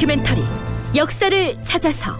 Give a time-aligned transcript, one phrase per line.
[0.00, 0.42] 다큐멘터리
[0.96, 2.18] 역사를 찾아서.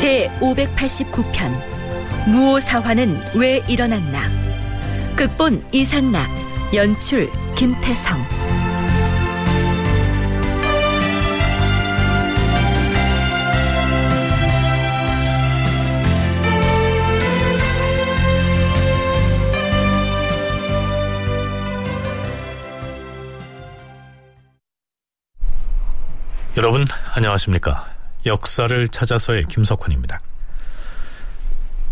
[0.00, 4.28] 제 589편 무오사화는 왜 일어났나?
[5.14, 6.28] 극본 이상락
[6.74, 8.35] 연출 김태성
[26.56, 27.86] 여러분 안녕하십니까?
[28.24, 30.20] 역사를 찾아서의 김석환입니다.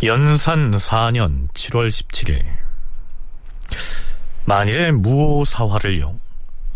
[0.04, 2.42] 연산 4년 7월 17일.
[4.46, 6.14] 만일의 무오사화를요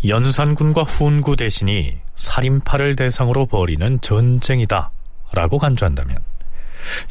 [0.07, 4.91] 연산군과 훈구 대신이 살인파를 대상으로 벌이는 전쟁이다
[5.33, 6.19] 라고 간주한다면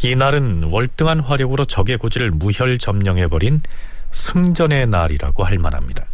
[0.02, 3.62] 이날은 월등한 화력으로 적의 고지를 무혈 점령해버린
[4.12, 6.06] 승전의 날이라고 할 만합니다.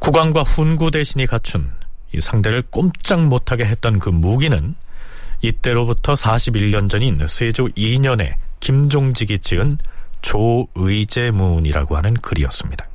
[0.00, 1.77] 국왕과 훈구 대신이 갖춘
[2.14, 4.74] 이 상대를 꼼짝 못하게 했던 그 무기는
[5.42, 9.78] 이때로부터 41년 전인 세조 2년에 김종직이 지은
[10.22, 12.86] 조의제문이라고 하는 글이었습니다.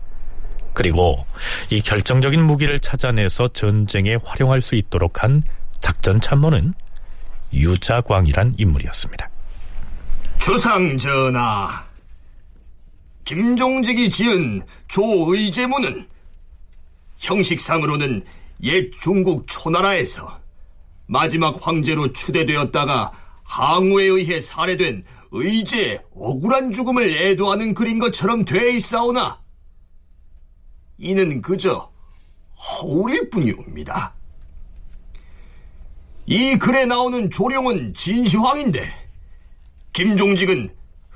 [0.73, 1.25] 그리고
[1.69, 5.43] 이 결정적인 무기를 찾아내서 전쟁에 활용할 수 있도록 한
[5.79, 6.73] 작전 참모는
[7.53, 9.29] 유자광이란 인물이었습니다.
[10.39, 11.85] 주상 전하,
[13.23, 16.07] 김종직이 지은 조의제문은
[17.19, 18.25] 형식상으로는
[18.63, 20.39] 옛 중국 초나라에서
[21.05, 23.11] 마지막 황제로 추대되었다가
[23.43, 29.41] 항우에 의해 살해된 의제의 억울한 죽음을 애도하는 글인 것처럼 돼 있사오나
[30.97, 31.91] 이는 그저
[32.55, 34.15] 허울일 뿐이옵니다.
[36.25, 38.93] 이 글에 나오는 조룡은 진시황인데
[39.91, 40.73] 김종직은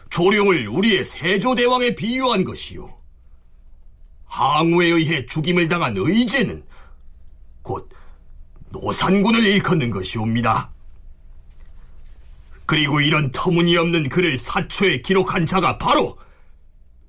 [0.10, 2.94] 조룡을 우리의 세조대왕에 비유한 것이요.
[4.26, 6.67] 항우에 의해 죽임을 당한 의제는
[7.68, 7.90] 곧
[8.70, 10.72] 노산군을 일컫는 것이옵니다.
[12.66, 16.18] 그리고 이런 터무니없는 글을 사초에 기록한 자가 바로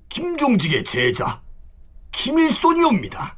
[0.09, 1.41] 김종직의 제자
[2.11, 3.37] 김일손이옵니다.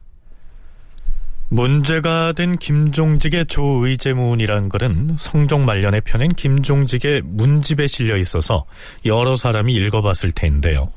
[1.50, 8.66] 문제가 된 김종직의 조의제문이란 글은 성종 말년에 펴낸 김종직의 문집에 실려 있어서
[9.06, 10.92] 여러 사람이 읽어봤을 텐데요.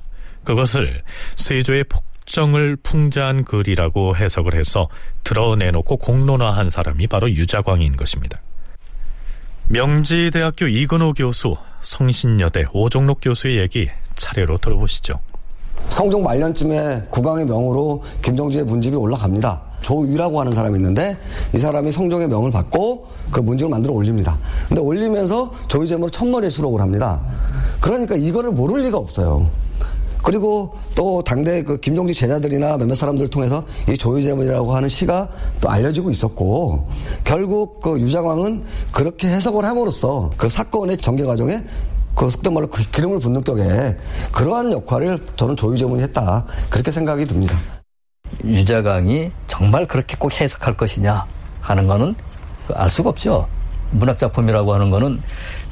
[0.44, 1.02] 그것을
[1.36, 4.88] 세조의 폭 정을 풍자한 글이라고 해석을 해서
[5.24, 8.40] 드러내놓고 공론화한 사람이 바로 유자광인 것입니다.
[9.68, 15.20] 명지대학교 이근호 교수, 성신여대 오종록 교수의 얘기 차례로 들어보시죠.
[15.90, 19.62] 성종 말년쯤에 국왕의 명으로 김정지의 문집이 올라갑니다.
[19.82, 21.16] 조유라고 하는 사람이 있는데
[21.54, 24.38] 이 사람이 성종의 명을 받고 그 문집을 만들어 올립니다.
[24.68, 27.20] 근데 올리면서 조유제목으로 천머리에 수록을 합니다.
[27.80, 29.48] 그러니까 이거를 모를 리가 없어요.
[30.24, 35.28] 그리고 또 당대 그 김종직 제자들이나 몇몇 사람들을 통해서 이 조유제문이라고 하는 시가
[35.60, 36.88] 또 알려지고 있었고
[37.24, 41.62] 결국 그 유장왕은 그렇게 해석을 함으로써 그 사건의 전개 과정에
[42.16, 43.98] 그 속된 말로 그 기름을 붓는 격에
[44.32, 47.58] 그러한 역할을 저는 조유제문이 했다 그렇게 생각이 듭니다.
[48.44, 51.26] 유자강이 정말 그렇게 꼭 해석할 것이냐
[51.60, 52.14] 하는 거는
[52.72, 53.46] 알 수가 없죠.
[53.90, 55.20] 문학 작품이라고 하는 거는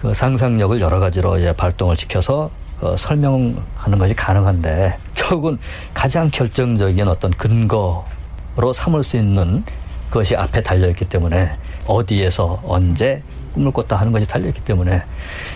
[0.03, 2.51] 그 상상력을 여러 가지로 발동을 시켜서
[2.83, 5.57] 그 설명하는 것이 가능한데 결국은
[5.95, 9.65] 가장 결정적인 어떤 근거로 삼을 수 있는
[10.11, 11.53] 것이 앞에 달려있기 때문에
[11.87, 13.23] 어디에서 언제
[13.55, 15.01] 꿈을 꿨다 하는 것이 달려있기 때문에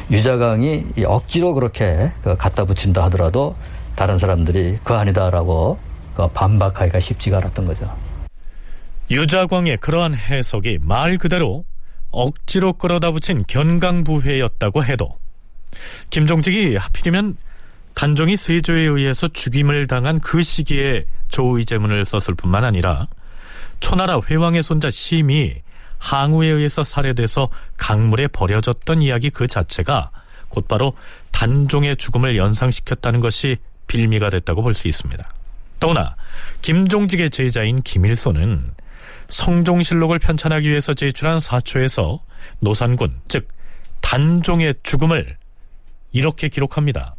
[0.09, 3.57] 유자강이 억지로 그렇게 그 갖다 붙인다 하더라도
[3.97, 5.79] 다른 사람들이 그 아니다라고
[6.15, 7.93] 그 반박하기가 쉽지가 않았던 거죠.
[9.11, 11.65] 유자광의 그러한 해석이 말 그대로
[12.13, 15.19] 억지로 끌어다 붙인 견강부회였다고 해도
[16.11, 17.37] 김종직이 하필이면
[17.95, 23.07] 단종이 세조에 의해서 죽임을 당한 그 시기에 조의제문을 썼을 뿐만 아니라
[23.81, 25.55] 초나라 회왕의 손자 심이
[25.99, 30.11] 항우에 의해서 살해돼서 강물에 버려졌던 이야기 그 자체가
[30.49, 30.93] 곧바로
[31.33, 33.57] 단종의 죽음을 연상시켰다는 것이
[33.87, 35.29] 빌미가 됐다고 볼 수 있습니다.
[35.81, 36.17] 더구나
[36.63, 38.75] 김종직의 제자인 김일손은
[39.29, 42.23] 성종실록을 편찬하기 위해서 제출한 사초에서
[42.61, 43.49] 노산군 즉
[44.01, 45.37] 단종의 죽음을
[46.17, 47.15] 이렇게 기록합니다.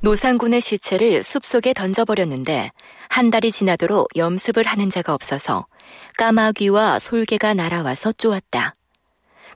[0.00, 2.70] 노상군의 시체를 숲속에 던져버렸는데
[3.08, 5.66] 한 달이 지나도록 염습을 하는 자가 없어서
[6.18, 8.74] 까마귀와 솔개가 날아와서 쪼았다.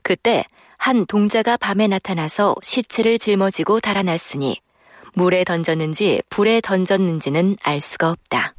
[0.01, 0.45] 그때
[0.77, 4.61] 한 동자가 밤에 나타나서 시체를 짊어지고 달아났으니
[5.13, 8.55] 물에 던졌는지 불에 던졌는지는 알 수가 없다.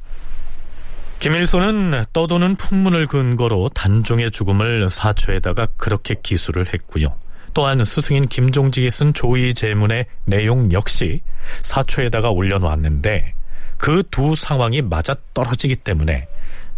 [1.19, 7.13] 김일소는 떠도는 풍문을 근거로 단종의 죽음을 사초에다가 그렇게 기술을 했고요.
[7.53, 11.21] 또한 스승인 김종직이 쓴 조의 제문의 내용 역시
[11.63, 13.33] 사초에다가 올려놓았는데
[13.77, 16.27] 그 두 상황이 맞아 떨어지기 때문에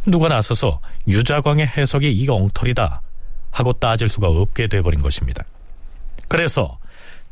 [0.05, 3.01] 누가 나서서 유자광의 해석이 이 엉터리다
[3.51, 5.43] 하고 따질 수가 없게 돼버린 것입니다.
[6.27, 6.77] 그래서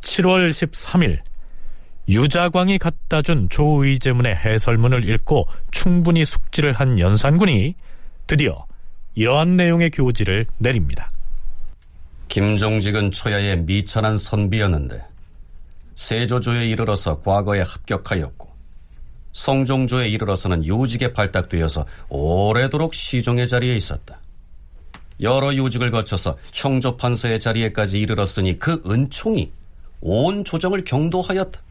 [0.01, 1.19] 7월 13일
[2.09, 7.75] 유자광이 갖다 준 조의제문의 해설문을 읽고 충분히 숙지를 한 연산군이
[8.25, 8.65] 드디어
[9.15, 11.09] 이러한 내용의 교지를 내립니다.
[12.29, 15.03] 김종직은 초야에 미천한 선비였는데
[15.95, 18.47] 세조조에 이르러서 과거에 합격하였고
[19.33, 24.19] 성종조에 이르러서는 요직에 발탁되어서 오래도록 시종의 자리에 있었다.
[25.21, 29.51] 여러 요직을 거쳐서 형조판서의 자리에까지 이르렀으니 그 은총이
[30.01, 31.61] 온 조정을 경도하였다.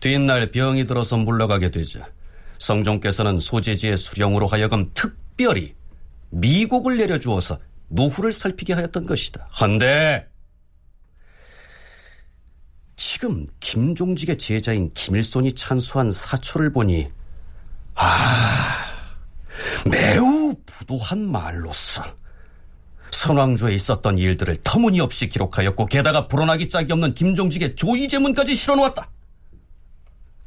[0.00, 2.06] 뒷날 병이 들어서 물러가게 되자
[2.58, 5.74] 성종께서는 소재지의 수령으로 하여금 특별히
[6.30, 7.58] 미곡을 내려주어서
[7.92, 9.48] 노후를 살피게 하였던 것이다.
[9.60, 10.26] 헌데
[12.96, 17.10] 지금 김종직의 제자인 김일손이 찬수한 사초를 보니
[17.94, 18.84] 아
[19.90, 22.02] 매우 부도한 말로서
[23.10, 29.10] 선왕조에 있었던 일들을 터무니없이 기록하였고 게다가 불어나기 짝이 없는 김종직의 조이제문까지 실어놓았다.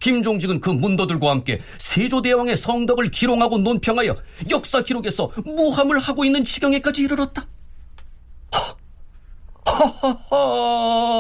[0.06, 4.16] 김종직은 그 문도들과 함께 세조대왕의 성덕을 기롱하고 논평하여
[4.52, 7.48] 역사 기록에서 무함을 하고 있는 지경에까지 이르렀다.
[9.66, 11.12] 하하하.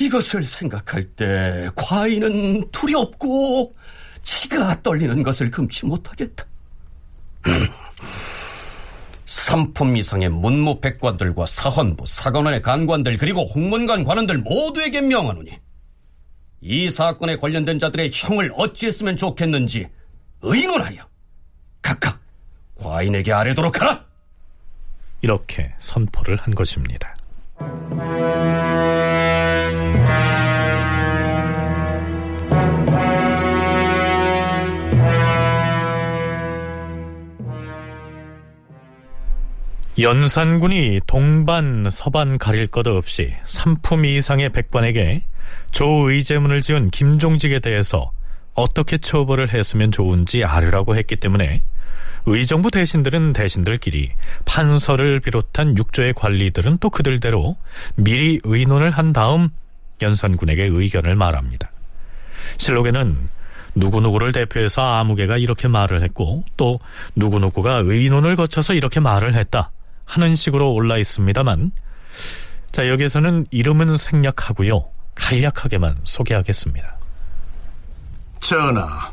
[0.00, 3.74] 이것을 생각할 때 과인은 두렵고
[4.22, 6.46] 치가 떨리는 것을 금치 못하겠다.
[9.26, 15.50] 삼품 이상의 문무 백관들과 사헌부, 사관원의 간관들 그리고 홍문관 관원들 모두에게 명하노니
[16.62, 19.88] 이 사건에 관련된 자들의 형을 어찌했으면 좋겠는지
[20.42, 21.08] 의논하여
[21.82, 22.20] 각각
[22.76, 24.04] 과인에게 아뢰도록 하라.
[25.22, 27.14] 이렇게 선포를 한 것입니다.
[39.98, 45.22] 연산군이 동반, 서반 가릴 것 없이 삼품 이상의 백관에게
[45.70, 48.10] 조의제문을 지은 김종직에 대해서
[48.54, 51.62] 어떻게 처벌을 했으면 좋은지 아뢰라고 했기 때문에
[52.26, 54.12] 의정부 대신들은 대신들끼리
[54.44, 57.56] 판서를 비롯한 육조의 관리들은 또 그들대로
[57.96, 59.48] 미리 의논을 한 다음
[60.00, 61.70] 연산군에게 의견을 말합니다.
[62.58, 63.16] 실록에는
[63.74, 66.78] 누구누구를 대표해서 아무개가 이렇게 말을 했고 또
[67.16, 69.70] 누구누구가 의논을 거쳐서 이렇게 말을 했다
[70.04, 71.72] 하는 식으로 올라 있습니다만
[72.70, 76.98] 자 여기에서는 이름은 생략하고요 간략하게만 소개하겠습니다.
[78.40, 79.12] 전하,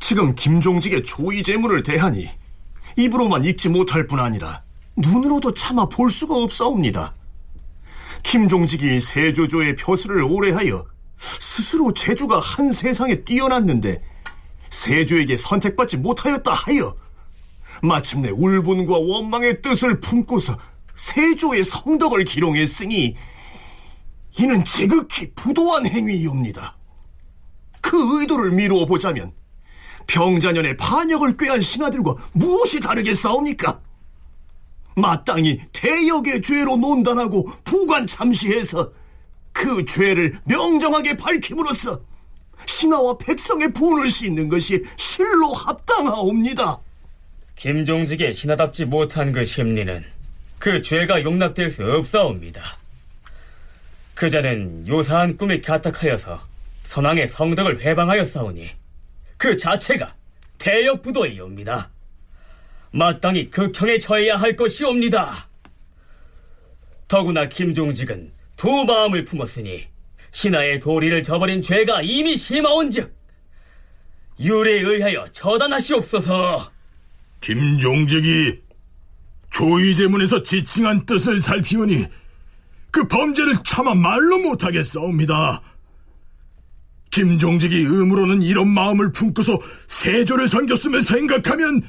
[0.00, 2.28] 지금 김종직의 조의 재물을 대하니
[2.96, 4.62] 입으로만 읽지 못할 뿐 아니라
[4.96, 7.14] 눈으로도 차마 볼 수가 없사옵니다.
[8.22, 10.84] 김종직이 세조조의 벼슬을 오래하여
[11.18, 14.02] 스스로 재주가 한 세상에 뛰어났는데
[14.70, 16.96] 세조에게 선택받지 못하였다 하여
[17.82, 20.58] 마침내 울분과 원망의 뜻을 품고서
[20.96, 23.16] 세조의 성덕을 기롱했으니
[24.38, 26.76] 이는 지극히 부도한 행위이옵니다.
[27.80, 29.32] 그 의도를 미루어 보자면
[30.06, 33.80] 병자년의 반역을 꾀한 신하들과 무엇이 다르겠사옵니까?
[34.96, 38.92] 마땅히 대역의 죄로 논단하고 부관 참시해서
[39.52, 42.00] 그 죄를 명정하게 밝힘으로써
[42.66, 46.80] 신하와 백성의 분을 씻는 것이 실로 합당하옵니다.
[47.54, 50.04] 김종직의 신하답지 못한 그 심리는
[50.58, 52.62] 그 죄가 용납될 수 없사옵니다.
[54.18, 56.44] 그자는 요사한 꿈에 가탁하여서
[56.82, 58.68] 선왕의 성덕을 회방하였사오니
[59.36, 60.12] 그 자체가
[60.58, 61.88] 대역부도이옵니다.
[62.90, 65.46] 마땅히 극형에 처해야 할 것이옵니다.
[67.06, 69.86] 더구나 김종직은 두 마음을 품었으니
[70.32, 73.14] 신하의 도리를 저버린 죄가 이미 심하온즉
[74.40, 76.72] 유례에 의하여 처단하시옵소서.
[77.40, 78.62] 김종직이
[79.52, 82.08] 조의제문에서 지칭한 뜻을 살피오니
[82.90, 85.62] 그 범죄를 차마 말로 못하겠사옵니다.
[87.10, 91.82] 김종직이 의무로는 이런 마음을 품고서 세조를 섬겼음을 생각하면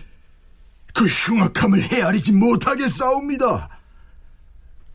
[0.94, 3.70] 그 흉악함을 헤아리지 못하겠사옵니다.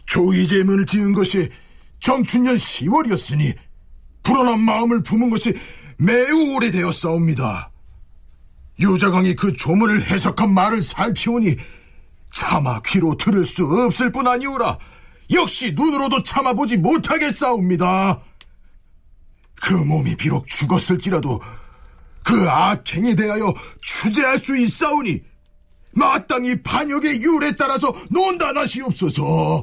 [0.07, 1.49] 조의제문을 지은 것이
[2.01, 3.55] 정춘년 10월이었으니
[4.23, 5.55] 불안한 마음을 품은 것이
[5.99, 7.71] 매우 오래되었사옵니다.
[8.81, 11.57] 유자강이 그 조문을 해석한 말을 살피오니
[12.33, 14.79] 차마 귀로 들을 수 없을 뿐 아니오라.
[15.33, 18.21] 역시 눈으로도 참아보지 못하겠사옵니다.
[19.55, 21.41] 그 몸이 비록 죽었을지라도
[22.23, 25.23] 그 악행에 대하여 추제할 수 있사오니
[25.93, 29.63] 마땅히 반역의 율에 따라서 논단하시옵소서.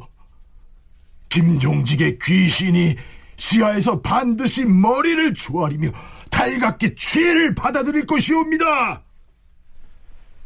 [1.30, 2.96] 김종직의 귀신이
[3.36, 5.90] 시야에서 반드시 머리를 조아리며
[6.30, 9.04] 달갑게 죄를 받아들일 것이옵니다.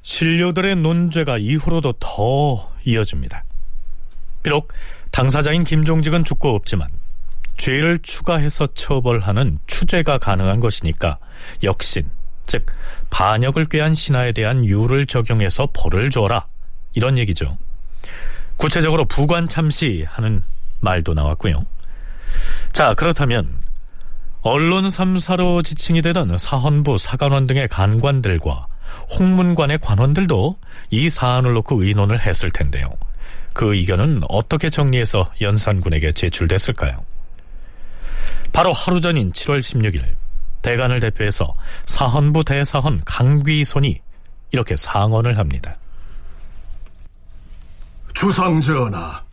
[0.01, 3.43] 신료들의 논죄가 이후로도 더 이어집니다.
[4.43, 4.71] 비록
[5.15, 6.89] 당사자인 김종직은 죽고 없지만
[7.55, 11.19] 죄를 추가해서 처벌하는 추죄가 가능한 것이니까
[11.63, 12.03] 역신,
[12.47, 12.65] 즉
[13.11, 16.47] 반역을 꾀한 신하에 대한 유를 적용해서 벌을 줘라
[16.95, 17.57] 이런 얘기죠.
[18.57, 20.43] 구체적으로 부관 참시 하는
[20.81, 21.61] 말도 나왔고요.
[22.73, 23.47] 자 그렇다면
[24.41, 28.67] 언론 3사로 지칭이 되던 사헌부, 사관원 등의 간관들과
[29.17, 32.89] 홍문관의 관원들도 이 사안을 놓고 의논을 했을 텐데요.
[33.55, 37.05] 그 의견은 어떻게 정리해서 연산군에게 제출됐을까요?
[38.51, 40.03] 바로 하루 전인 7월 16일
[40.61, 41.53] 대관을 대표해서
[41.85, 44.01] 사헌부 대사헌 강귀손이
[44.51, 45.77] 이렇게 상언을 합니다.
[48.13, 49.23] 주상전하,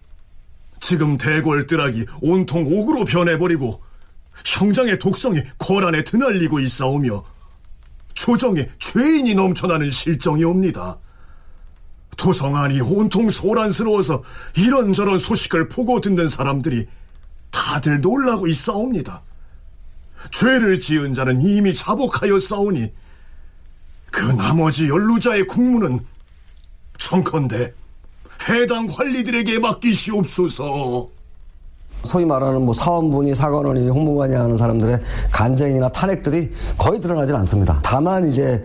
[0.81, 3.83] 지금 대궐뜨락이 온통 옥으로 변해버리고
[4.47, 7.25] 형장의 독성이 거란에 드날리고 있사오며
[8.15, 10.99] 조정에 죄인이 넘쳐나는 실정이옵니다.
[12.17, 14.23] 도성안이 온통 소란스러워서
[14.57, 16.87] 이런저런 소식을 보고 듣는 사람들이
[17.51, 19.23] 다들 놀라고 있사옵니다.
[20.31, 22.93] 죄를 지은 자는 이미 자복하여 싸우니
[24.11, 25.99] 그 나머지 연루자의 국무는
[26.99, 27.73] 청컨대
[28.49, 31.11] 해당 관리들에게 맡기시옵소서.
[32.05, 34.99] 소위 말하는 뭐 사원분이 사관원이 홍보관이 하는 사람들의
[35.31, 37.79] 간쟁이나 탄핵들이 거의 드러나질 않습니다.
[37.83, 38.63] 다만 이제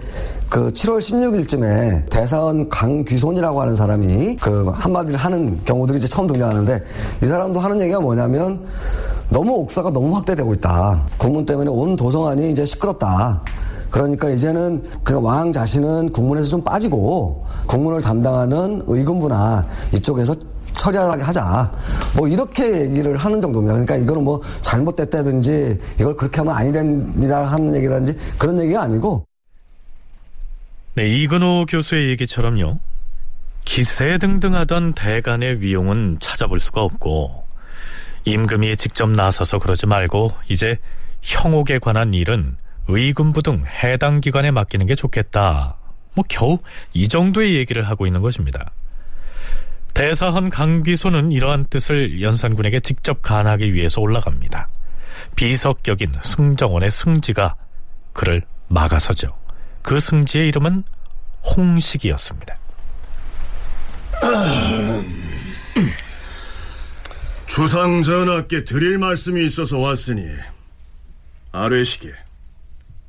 [0.50, 6.82] 그 7월 16일쯤에 대사원 강귀손이라고 하는 사람이 그 한마디를 하는 경우들이 이제 처음 등장하는데
[7.24, 8.64] 이 사람도 하는 얘기가 뭐냐면
[9.30, 11.04] 너무 옥사가 너무 확대되고 있다.
[11.18, 13.42] 국문 때문에 온 도성안이 이제 시끄럽다.
[13.90, 20.36] 그러니까 이제는 그 왕 자신은 국문에서 좀 빠지고 국문을 담당하는 의금부나 이쪽에서
[20.78, 21.72] 처리하게 하자.
[22.16, 23.74] 뭐 이렇게 얘기를 하는 정도입니다.
[23.74, 29.26] 그러니까 이거는 뭐 잘못됐다든지 이걸 그렇게 하면 아니 됩니다 하는 얘기라든지 그런 얘기가 아니고.
[30.96, 32.80] 네, 이근호 교수의 얘기처럼요.
[33.66, 37.44] 기세 등등하던 대간의 위용은 찾아볼 수가 없고
[38.26, 40.78] 임금이 직접 나서서 그러지 말고 이제
[41.22, 42.56] 형옥에 관한 일은
[42.88, 45.76] 의금부 등 해당 기관에 맡기는 게 좋겠다.
[46.14, 46.60] 뭐 겨우
[46.94, 48.72] 이 정도의 얘기를 하고 있는 것입니다.
[49.94, 54.68] 대사헌 강귀소는 이러한 뜻을 연산군에게 직접 간하기 위해서 올라갑니다.
[55.36, 57.56] 비석격인 승정원의 승지가
[58.14, 59.36] 그를 막아서죠.
[59.82, 60.84] 그 승지의 이름은
[61.56, 62.58] 홍식이었습니다.
[67.48, 70.28] 주상 전하께 드릴 말씀이 있어서 왔으니
[71.52, 72.14] 아뢰시게.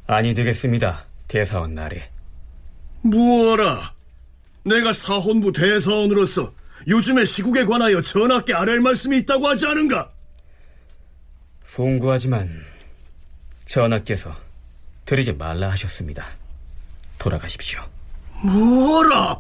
[0.06, 1.04] 아니 되겠습니다.
[1.26, 2.00] 대사원 나리.
[3.02, 3.92] 무어라.
[4.64, 6.52] 내가 사헌부 대사원으로서
[6.88, 10.11] 요즘의 시국에 관하여 전하께 아랠 말씀이 있다고 하지 않은가?
[11.64, 12.64] 송구하지만
[13.66, 14.35] 전하께서
[15.04, 16.25] 드리지 말라 하셨습니다.
[17.18, 17.80] 돌아가십시오.
[18.42, 19.38] 뭐라?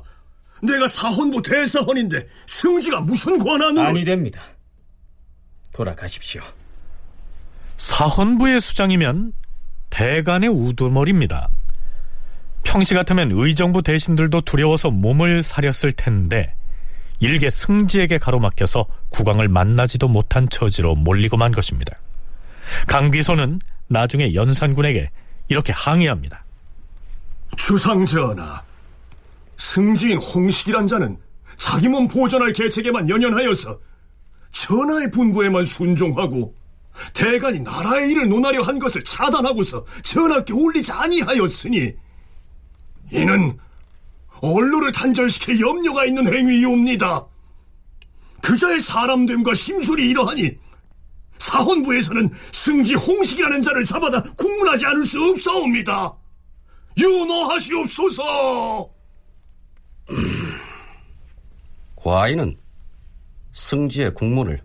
[0.62, 3.88] 내가 사헌부 대사헌인데 승지가 무슨 권한으로?
[3.88, 4.42] 아니 됩니다.
[5.72, 6.42] 돌아가십시오.
[7.76, 9.32] 사헌부의 수장이면
[9.90, 11.48] 대간의 우두머리입니다.
[12.64, 16.54] 평시 같으면 의정부 대신들도 두려워서 몸을 사렸을 텐데
[17.20, 21.96] 일개 승지에게 가로막혀서 국왕을 만나지도 못한 처지로 몰리고 만 것입니다.
[22.86, 25.10] 강귀소는 나중에 연산군에게
[25.48, 26.44] 이렇게 항의합니다.
[27.56, 28.62] 주상전하,
[29.56, 31.16] 승지인 홍식이란 자는
[31.56, 33.78] 자기 몸 보존할 계책에만 연연하여서
[34.52, 36.54] 전하의 분부에만 순종하고
[37.14, 41.92] 대간이 나라의 일을 논하려 한 것을 차단하고서 전하께 올리지 아니하였으니
[43.12, 43.58] 이는
[44.42, 47.26] 언로를 단절시킬 염려가 있는 행위이옵니다.
[48.42, 50.52] 그자의 사람됨과 심술이 이러하니
[51.38, 56.14] 사헌부에서는 승지 홍식이라는 자를 잡아다 국문하지 않을 수 없사옵니다.
[56.98, 58.90] 윤호하시옵소서.
[61.96, 62.56] 과인은
[63.52, 64.62] 승지의 국문을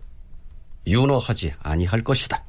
[0.86, 2.44] 윤호하지 아니할 것이다.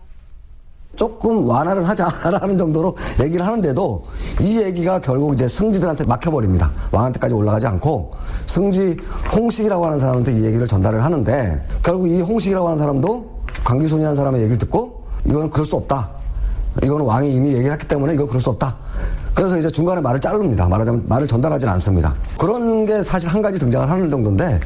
[0.95, 4.03] 조금 완화를 하자라는 정도로 얘기를 하는데도
[4.41, 6.71] 이 얘기가 결국 이제 승지들한테 막혀버립니다.
[6.91, 8.13] 왕한테까지 올라가지 않고
[8.45, 8.97] 승지
[9.33, 13.25] 홍식이라고 하는 사람한테 이 얘기를 전달을 하는데 결국 이 홍식이라고 하는 사람도
[13.63, 16.09] 강기손이라는 사람의 얘기를 듣고 이건 그럴 수 없다.
[16.83, 18.75] 이거는 왕이 이미 얘기를 했기 때문에 이거 그럴 수 없다.
[19.33, 20.67] 그래서 이제 중간에 말을 자릅니다.
[20.67, 22.13] 말하자면 말을 전달하진 않습니다.
[22.37, 24.59] 그런 게 사실 한 가지 등장을 하는 정도인데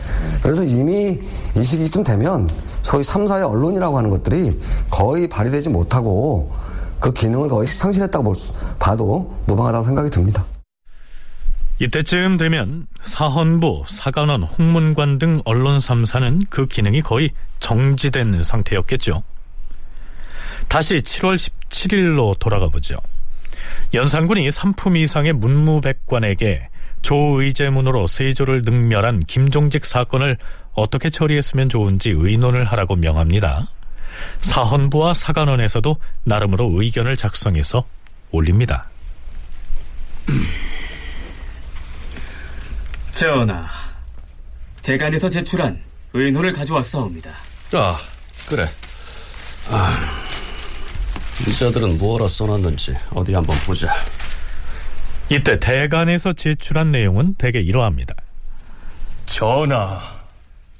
[0.43, 1.19] 그래서 이미
[1.55, 2.47] 이 시기쯤 되면
[2.89, 6.51] 소위 3사의 언론이라고 하는 것들이 거의 발휘되지 못하고
[6.99, 8.33] 그 기능을 거의 상실했다고
[8.79, 10.43] 봐도 무방하다고 생각이 듭니다.
[11.77, 17.29] 이때쯤 되면 사헌부, 사관원, 홍문관 등 언론 3사는 그 기능이 거의
[17.59, 19.21] 정지된 상태였겠죠.
[20.67, 22.95] 다시 7월 17일로 돌아가 보죠.
[23.93, 26.69] 연산군이 3품 이상의 문무백관에게
[27.03, 30.37] 조의제문으로 세조를 능멸한 김종직 사건을
[30.79, 33.67] 어떻게 처리했으면 좋은지 의논을 하라고 명합니다.
[34.41, 37.85] 사헌부와 사관원에서도 나름으로 의견을 작성해서
[38.31, 38.87] 올립니다.
[43.11, 43.67] 전하,
[44.81, 45.81] 대간에서 제출한
[46.13, 47.31] 의논을 가져왔사옵니다.
[47.73, 47.97] 아,
[48.47, 48.67] 그래.
[49.69, 50.23] 아,
[51.47, 53.93] 이자들은 뭐라 써놨는지 어디 한번 보자.
[55.29, 58.15] 이때 대간에서 제출한 내용은 대개 이러합니다.
[59.25, 60.18] 전하,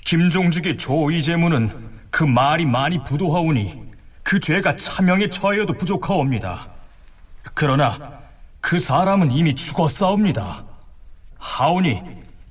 [0.05, 3.89] 김종직의 조의제문은 그 말이 많이 부도하오니
[4.23, 6.69] 그 죄가 차명에 처하여도 부족하옵니다.
[7.53, 8.19] 그러나
[8.61, 10.65] 그 사람은 이미 죽었사옵니다.
[11.37, 12.01] 하오니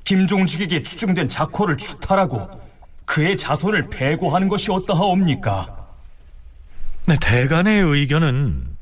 [0.05, 2.49] 김종직에게 추증된 자코를 추탈하고
[3.05, 5.77] 그의 자손을 배고하는 것이 어떠하옵니까?
[7.07, 8.77] 네, 대간의 의견은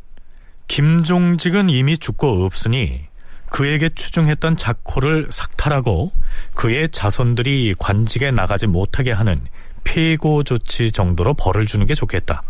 [0.69, 3.07] 김종직은 이미 죽고 없으니
[3.51, 6.13] 그에게 추증했던 자코를 삭탈하고
[6.55, 9.39] 그의 자손들이 관직에 나가지 못하게 하는
[9.85, 12.43] 폐고 조치 정도로 벌을 주는 게 좋겠다.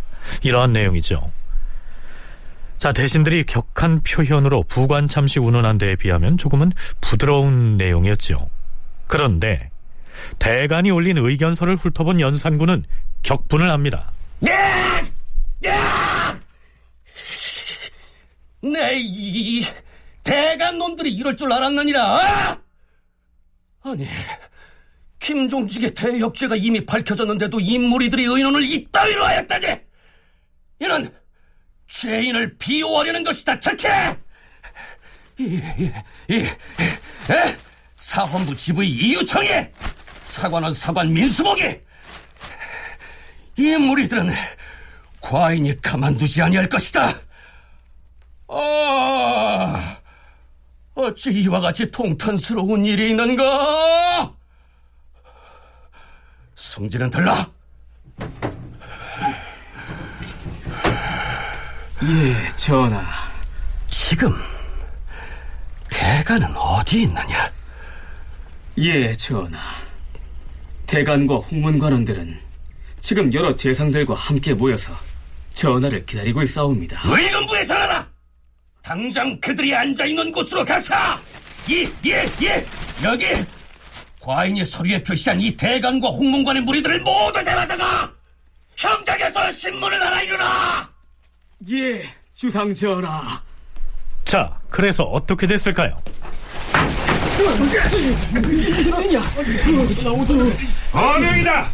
[0.43, 1.31] 이러한 내용이죠.
[2.79, 8.51] 자, 대신들이 격한 표현으로 부관 참시 운운한 데에 비하면 조금은 부드러운 내용이었죠.
[9.07, 9.71] 그런데
[10.39, 12.85] 대간이 올린 의견서를 훑어본 연산군은
[13.23, 14.13] 격분을 합니다.
[18.63, 19.63] 내이
[20.27, 22.61] 대간 놈들이 이럴 줄 알았느니라.
[23.85, 24.09] 아니,
[25.21, 29.67] 김종직의 대역죄가 이미 밝혀졌는데도 이 무리들이 의논을 이따위로 하였다니.
[30.81, 31.15] 이는
[31.87, 33.89] 죄인을 비호하려는 것이다, 자체.
[35.39, 35.93] 이, 이,
[36.29, 37.57] 이, 에?
[37.95, 39.49] 사헌부 지부의 이유청이,
[40.25, 41.81] 사관원 사관 민수복이,
[43.59, 44.33] 이 무리들은
[45.21, 47.21] 과인이 가만두지 아니할 것이다.
[48.49, 49.99] 아,
[50.97, 54.33] 어찌 이와 같이 통탄스러운 일이 있는가?
[56.55, 57.51] 성질은 달라.
[62.03, 63.07] 예, 전하.
[63.91, 64.33] 지금
[65.91, 67.53] 대가는 어디 있느냐?
[68.79, 69.59] 예, 전하.
[70.87, 72.41] 대간과 홍문관원들은
[73.01, 74.93] 지금 여러 재상들과 함께 모여서
[75.53, 77.01] 전하를 기다리고 있사옵니다.
[77.05, 78.16] 의금부에 전하라!
[78.87, 81.19] 당장 그들이 앉아있는 곳으로 가사!
[81.69, 82.65] 이, 예, 예!
[83.03, 83.27] 여기!
[84.21, 88.09] 과인이 서류에 표시한 이 대간과 홍문관의 무리들을 모두 잡아다가
[88.77, 90.89] 형장에서 신문을 하나 이루라!
[91.69, 93.43] 예, 주상 전하.
[94.25, 96.01] 자, 그래서 어떻게 됐을까요?
[100.93, 101.73] 어명이다!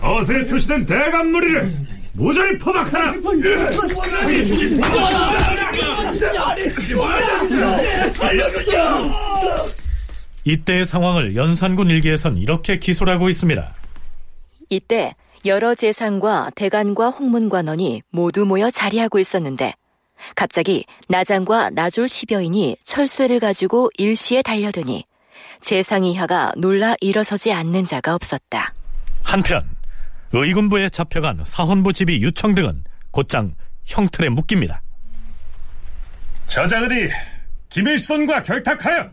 [0.00, 3.12] 어세에 표시된 대간 무리를 무조리 포박하라!
[10.44, 13.74] 이때의 상황을 연산군 일기에선 이렇게 기술하고 있습니다.
[14.70, 15.12] 이때
[15.46, 19.74] 여러 재상과 대간과 홍문관원이 모두 모여 자리하고 있었는데
[20.34, 25.04] 갑자기 나장과 나졸 십여인이 철쇠를 가지고 일시에 달려드니
[25.60, 28.74] 재상 이하가 놀라 일어서지 않는 자가 없었다.
[29.22, 29.64] 한편
[30.32, 34.82] 의군부에 잡혀간 사헌부 지비 유청 등은 곧장 형틀에 묶입니다.
[36.46, 37.10] 저자들이
[37.68, 39.10] 김일손과 결탁하여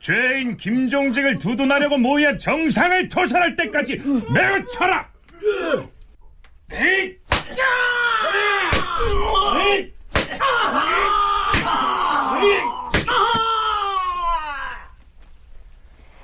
[0.00, 3.96] 죄인 김종직을 두둔하려고 모여 정상을 토살할 때까지
[4.32, 5.08] 매우 쳐라!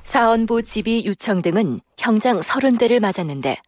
[0.03, 3.59] 사헌부 지비 유청 등은 형장 서른 대를 맞았는데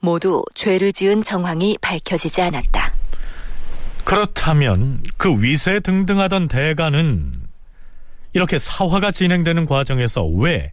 [0.00, 2.92] 모두 죄를 지은 정황이 밝혀지지 않았다.
[4.04, 7.32] 그렇다면 그 위세 등등하던 대가는
[8.32, 10.72] 이렇게 사화가 진행되는 과정에서 왜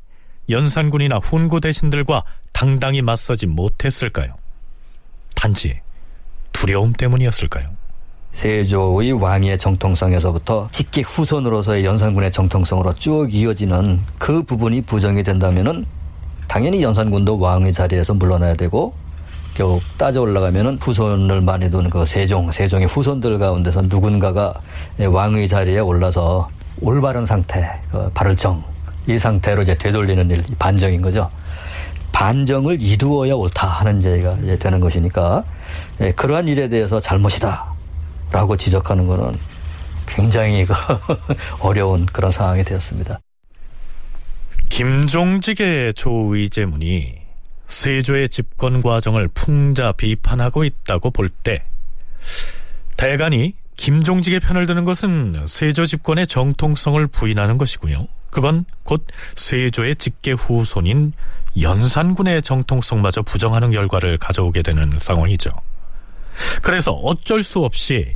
[0.50, 4.36] 연산군이나 훈구 대신들과 당당히 맞서지 못했을까요?
[5.36, 5.80] 단지
[6.52, 7.70] 두려움 때문이었을까요?
[8.34, 15.86] 세조의 왕위의 정통성에서부터 직계 후손으로서의 연산군의 정통성으로 쭉 이어지는 그 부분이 부정이 된다면은
[16.48, 18.94] 당연히 연산군도 왕의 자리에서 물러나야 되고
[19.54, 24.54] 겨우 따져 올라가면은 후손을 많이 둔 그 세종, 세종의 후손들 가운데서 누군가가
[25.00, 26.50] 왕의 자리에 올라서
[26.82, 28.64] 올바른 상태, 그 발을정
[29.08, 31.30] 이 상태로 이제 되돌리는 일, 반정인 거죠.
[32.14, 35.44] 반정을 이루어야 옳다 하는 제가 이제 되는 것이니까
[36.02, 39.38] 예, 그러한 일에 대해서 잘못이다라고 지적하는 것은
[40.06, 40.74] 굉장히 그
[41.60, 43.20] 어려운 그런 상황이 되었습니다.
[44.70, 47.23] 김종직의 조의제문이
[47.68, 51.64] 세조의 집권 과정을 풍자 비판하고 있다고 볼 때
[52.98, 58.08] 대간이 김종직의 편을 드는 것은 세조 집권의 정통성을 부인하는 것이고요.
[58.30, 61.14] 그건 곧 세조의 직계 후손인
[61.60, 65.50] 연산군의 정통성마저 부정하는 결과를 가져오게 되는 상황이죠.
[66.62, 68.14] 그래서 어쩔 수 없이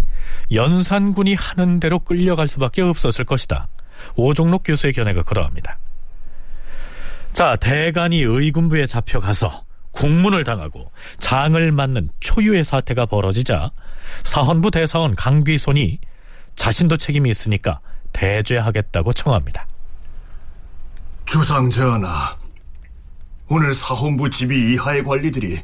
[0.52, 3.68] 연산군이 하는 대로 끌려갈 수밖에 없었을 것이다.
[4.16, 5.78] 오종록 교수의 견해가 그러합니다.
[7.38, 13.69] 자, 대간이 의군부에 잡혀가서 국문을 당하고 장을 맞는 초유의 사태가 벌어지자
[14.23, 16.00] 사헌부 대사원 강귀손이
[16.56, 17.80] 자신도 책임이 있으니까
[18.12, 19.67] 대죄하겠다고 청합니다.
[21.28, 22.36] 주상 전하,
[23.50, 25.62] 오늘 사헌부 집이 이하의 관리들이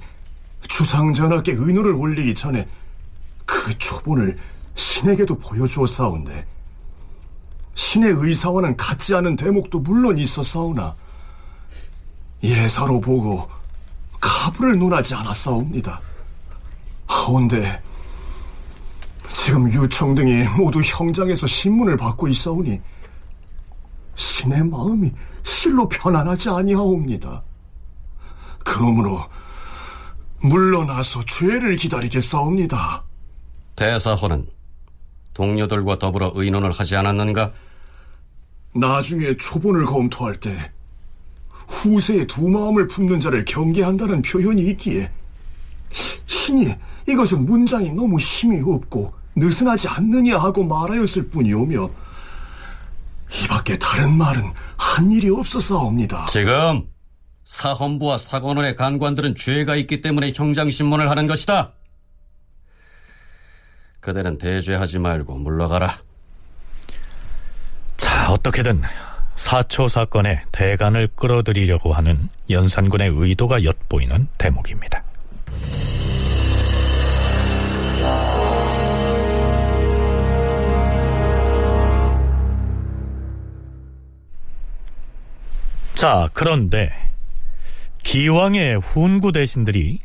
[0.70, 2.68] 주상 전하께 의노를 올리기 전에
[3.48, 4.38] 그 초본을
[4.76, 6.46] 신에게도 보여주었사온데
[7.74, 11.02] 신의 의사와는 같지 않은 대목도 물론 있었사오나
[12.44, 13.50] 예사로 보고
[14.20, 16.02] 가부를 논하지 않았사옵니다.
[17.08, 17.82] 하온데
[19.34, 22.80] 지금 유청 등이 모두 형장에서 신문을 받고 있사오니
[24.16, 25.12] 신의 마음이
[25.44, 27.44] 실로 편안하지 아니하옵니다.
[28.64, 29.26] 그러므로
[30.42, 33.04] 물러나서 죄를 기다리겠사옵니다.
[33.76, 34.48] 대사호는
[35.34, 37.52] 동료들과 더불어 의논을 하지 않았는가?
[38.76, 40.72] 나중에 초본을 검토할 때
[41.68, 45.12] 후세의 두 마음을 품는 자를 경계한다는 표현이 있기에
[46.26, 46.74] 신이
[47.08, 51.90] 이것은 문장이 너무 힘이 없고 느슨하지 않느냐 하고 말하였을 뿐이오며
[53.34, 54.44] 이 밖에 다른 말은
[54.78, 56.28] 한 일이 없었사옵니다.
[56.28, 56.88] 지금
[57.46, 61.74] 사헌부와 사관원의 간관들은 죄가 있기 때문에 형장신문을 하는 것이다.
[64.00, 65.90] 그대는 대죄하지 말고 물러가라.
[67.98, 68.82] 자, 어떻게든
[69.36, 75.04] 사초 사건에 대간을 끌어들이려고 하는 연산군의 의도가 엿보이는 대목입니다.
[85.96, 86.92] 자, 그런데
[88.04, 90.00] 기왕의 훈구 대신들이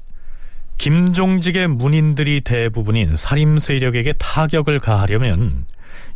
[0.79, 5.67] 김종직의 문인들이 대부분인 사림 세력에게 타격을 가하려면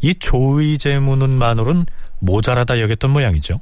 [0.01, 1.87] 이 조의제문은만으로는
[2.23, 3.61] 모자라다 여겼던 모양이죠.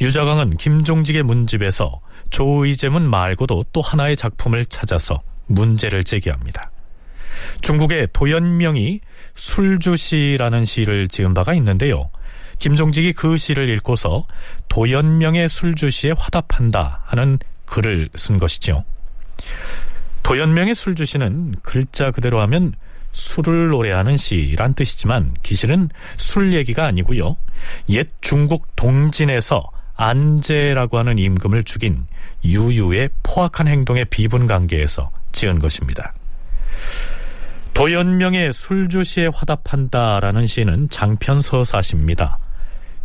[0.00, 2.00] 유자광은 김종직의 문집에서
[2.30, 6.70] 조의제문 말고도 또 하나의 작품을 찾아서 문제를 제기합니다.
[7.60, 9.00] 중국의 도연명이
[9.34, 12.10] 술주시라는 시를 지은 바가 있는데요.
[12.58, 14.26] 김종직이 그 시를 읽고서
[14.68, 18.84] 도연명의 술주시에 화답한다 하는 글을 쓴 것이죠.
[20.22, 22.74] 도연명의 술주시는 글자 그대로 하면
[23.14, 27.36] 술을 노래하는 시란 뜻이지만 기실은 술 얘기가 아니고요.
[27.90, 32.06] 옛 중국 동진에서 안제라고 하는 임금을 죽인
[32.44, 36.12] 유유의 포악한 행동의 비분 관계에서 지은 것입니다.
[37.72, 42.38] 도연명의 술주시에 화답한다라는 시는 장편 서사시입니다.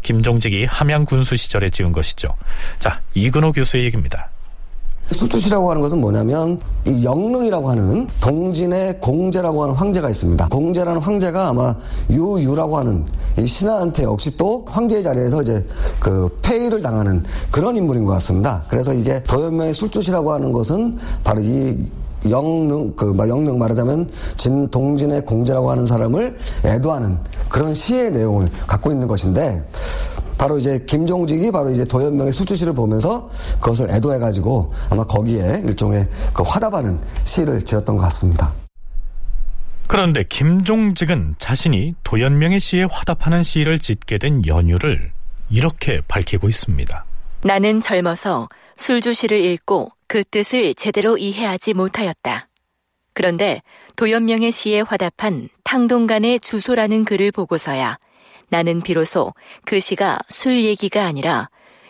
[0.02, 2.36] 김종직이 함양 군수 시절에 지은 것이죠.
[2.80, 4.29] 자, 이근호 교수의 얘기입니다.
[5.12, 10.48] 수주시라고 하는 것은 뭐냐면 이 영릉이라고 하는 동진의 공제라고 하는 황제가 있습니다.
[10.50, 11.76] 공제라는 황제가 아마
[12.10, 13.06] 유유라고 하는
[13.38, 15.66] 이 신하한테 역시 또 황제의 자리에서 이제
[16.00, 18.64] 그 폐위를 당하는 그런 인물인 것 같습니다.
[18.70, 21.78] 그래서 이게 도연명의 술주시라고 하는 것은 바로 이
[22.30, 27.18] 영릉 그 영릉 말하자면 진 동진의 공제라고 하는 사람을 애도하는
[27.48, 29.64] 그런 시의 내용을 갖고 있는 것인데
[30.40, 36.98] 바로 이제 김종직이 바로 이제 도연명의 수주시를 보면서 그것을 애도해가지고 아마 거기에 일종의 그 화답하는
[37.26, 38.54] 시를 지었던 것 같습니다.
[39.88, 45.12] 그런데 김종직은 자신이 도연명의 시에 화답하는 시를 짓게 된 연유를
[45.50, 47.04] 이렇게 밝히고 있습니다.
[47.42, 48.48] 나는 젊어서
[48.78, 52.48] 술주시를 읽고 그 뜻을 제대로 이해하지 못하였다.
[53.14, 53.62] 그런데
[53.98, 57.98] 도연명의 시에 화답한 탕동간의 주소라는 글을 보고서야
[58.50, 59.34] 나는 비로소
[59.66, 61.50] 그 시가 술 얘기가 아니라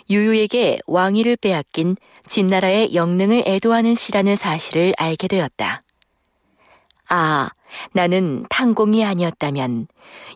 [0.10, 1.95] 유유에게 왕위를 빼앗긴
[2.28, 5.84] 진나라의 영능을 애도하는 시라는 사실을 알게 되었다.
[7.10, 7.50] 아,
[7.93, 9.88] 나는 탕공이 아니었다면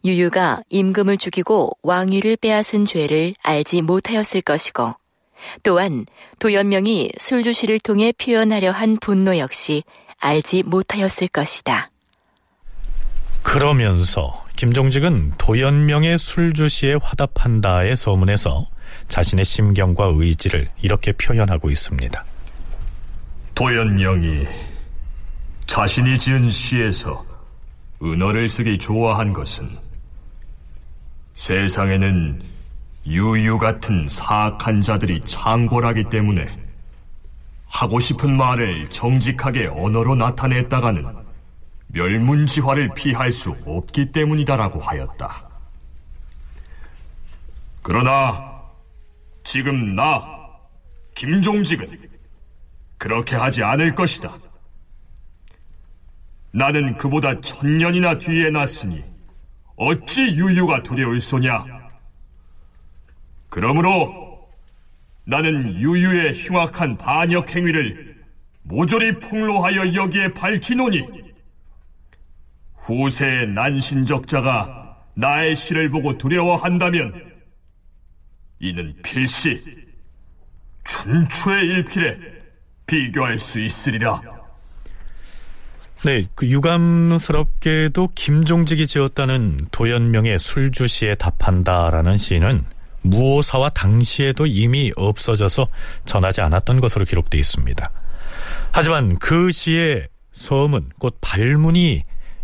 [0.05, 4.95] 유유가 임금을 죽이고 왕위를 빼앗은 죄를 알지 못하였을 것이고
[5.61, 6.05] 또한
[6.39, 9.83] 도연명이 술주시를 통해 표현하려 한 분노 역시
[10.17, 11.91] 알지 못하였을 것이다.
[13.41, 18.67] 그러면서 김종직은 도연명의 술주시에 화답한다의 서문에서
[19.07, 22.23] 자신의 심경과 의지를 이렇게 표현하고 있습니다.
[23.55, 24.45] 도연명이
[25.65, 27.25] 자신이 지은 시에서
[28.01, 29.69] 은어를 쓰기 좋아한 것은
[31.33, 32.41] 세상에는
[33.07, 36.47] 유유 같은 사악한 자들이 창궐하기 때문에
[37.67, 41.22] 하고 싶은 말을 정직하게 언어로 나타냈다가는
[41.93, 45.49] 멸문지화를 피할 수 없기 때문이다라고 하였다.
[47.81, 48.61] 그러나
[49.43, 50.25] 지금 나
[51.15, 52.09] 김종직은
[52.97, 54.35] 그렇게 하지 않을 것이다.
[56.51, 59.03] 나는 그보다 천년이나 뒤에 났으니
[59.75, 61.63] 어찌 유유가 두려울 소냐?
[63.49, 64.49] 그러므로
[65.25, 68.23] 나는 유유의 흉악한 반역 행위를
[68.63, 71.22] 모조리 폭로하여 여기에 밝히노니
[72.83, 77.13] 후세의 난신적자가 나의 시를 보고 두려워한다면
[78.59, 79.61] 이는 필시
[80.83, 82.17] 춘추의 일필에
[82.85, 84.21] 비교할 수 있으리라.
[86.05, 92.65] 네, 그 유감스럽게도 김종직이 지었다는 도연명의 술주시에 답한다라는 시는
[93.03, 95.67] 무오사와 당시에도 이미 없어져서
[96.05, 97.89] 전하지 않았던 것으로 기록되어 있습니다.
[98.73, 102.03] 하지만 그 시의 서문, 곧 발문이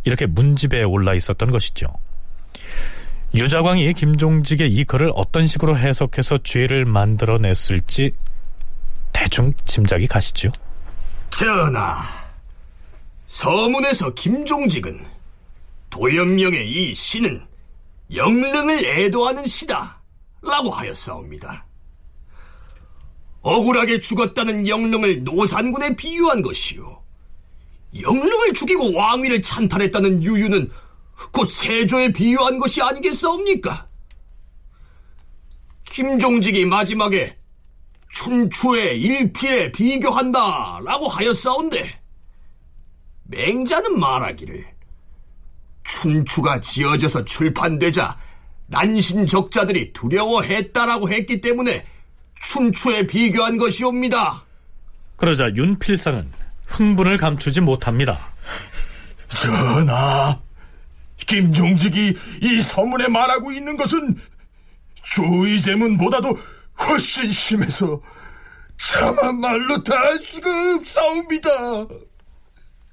[0.10, 1.86] 이렇게 문집에 올라 있었던 것이죠.
[3.36, 8.12] 유자광이 김종직의 이 글을 어떤 식으로 해석해서 죄를 만들어냈을지
[9.14, 10.52] 대충 짐작이 가시죠?
[11.30, 12.02] 전하,
[13.28, 15.06] 서문에서 김종직은
[15.92, 17.46] 도연명의 이 시는
[18.12, 20.02] 영릉을 애도하는 시다
[20.42, 21.68] 라고 하였사옵니다.
[23.42, 26.99] 억울하게 죽었다는 영릉을 노산군에 비유한 것이요.
[28.02, 30.70] 영릉을 죽이고 왕위를 찬탈했다는 유유는
[31.32, 33.88] 곧 세조에 비유한 것이 아니겠사옵니까?
[35.86, 37.36] 김종직이 마지막에
[38.12, 42.00] 춘추의 일필에 비교한다 라고 하였사온데
[43.24, 44.66] 맹자는 말하기를
[45.84, 48.18] 춘추가 지어져서 출판되자
[48.68, 51.86] 난신적자들이 두려워했다라고 했기 때문에
[52.42, 54.46] 춘추에 비교한 것이옵니다.
[55.16, 56.39] 그러자 윤필상은
[56.70, 58.18] 흥분을 감추지 못합니다.
[59.28, 60.40] 전하,
[61.18, 64.16] 김종직이 이 서문에 말하고 있는 것은
[65.04, 66.38] 조의제문보다도
[66.80, 68.00] 훨씬 심해서
[68.78, 71.50] 차마 말로 다 할 수가 없사옵니다.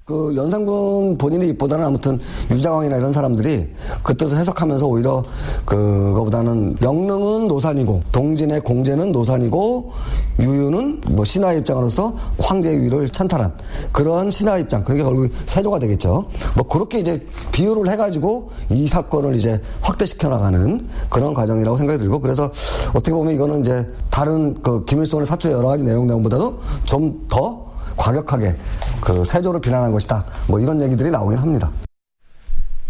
[0.07, 2.17] 그 연산군 본인의 입보다는 아무튼
[2.49, 3.67] 유자광이나 이런 사람들이
[4.01, 5.21] 그 뜻을 해석하면서 오히려
[5.65, 9.91] 그거보다는 영릉은 노산이고 동진의 공제는 노산이고
[10.39, 13.51] 유유는 뭐 신하의 입장으로서 황제의 위를 찬탈한
[13.91, 16.23] 그런 신하 입장 그게 결국 세조가 되겠죠.
[16.55, 22.49] 뭐 그렇게 이제 비유를 해가지고 이 사건을 이제 확대시켜 나가는 그런 과정이라고 생각이 들고 그래서
[22.91, 27.66] 어떻게 보면 이거는 이제 다른 그 김일성의 사초의 여러 가지 내용 내용보다도 좀 더
[27.97, 28.55] 과격하게
[29.01, 30.25] 그 세조를 비난한 것이다.
[30.47, 31.71] 뭐 이런 얘기들이 나오긴 합니다.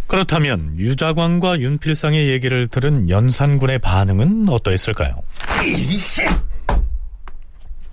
[0.07, 5.15] 그렇다면 유자광과 윤필상의 얘기를 들은 연산군의 반응은 어떠했을까요?
[5.65, 6.21] 이씨!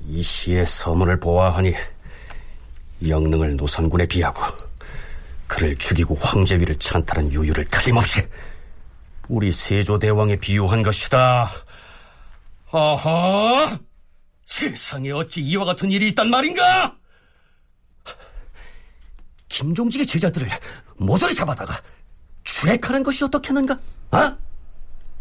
[0.07, 1.75] 이 시의 서문을 보아하니
[3.09, 4.41] 영릉을 노선군에 비하고
[5.47, 8.23] 그를 죽이고 황제위를 찬탈한 유유를 틀림없이
[9.29, 11.51] 우리 세조대왕에 비유한 것이다.
[12.71, 13.79] 아하!
[14.47, 16.97] 세상에 어찌 이와 같은 일이 있단 말인가?
[19.55, 20.49] 김종직의 제자들을
[20.97, 21.81] 모조리 잡아다가
[22.43, 23.79] 추액하는 것이 어떻겠는가?
[24.11, 24.37] 어?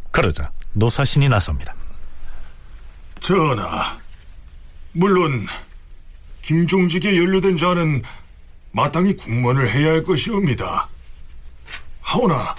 [0.10, 1.76] 그러자 노사신이 나섭니다.
[3.20, 4.00] 전하,
[4.92, 5.46] 물론
[6.42, 8.02] 김종직에 연루된 자는
[8.72, 10.90] 마땅히 국문을 해야 할 것이옵니다.
[12.02, 12.56] 하오나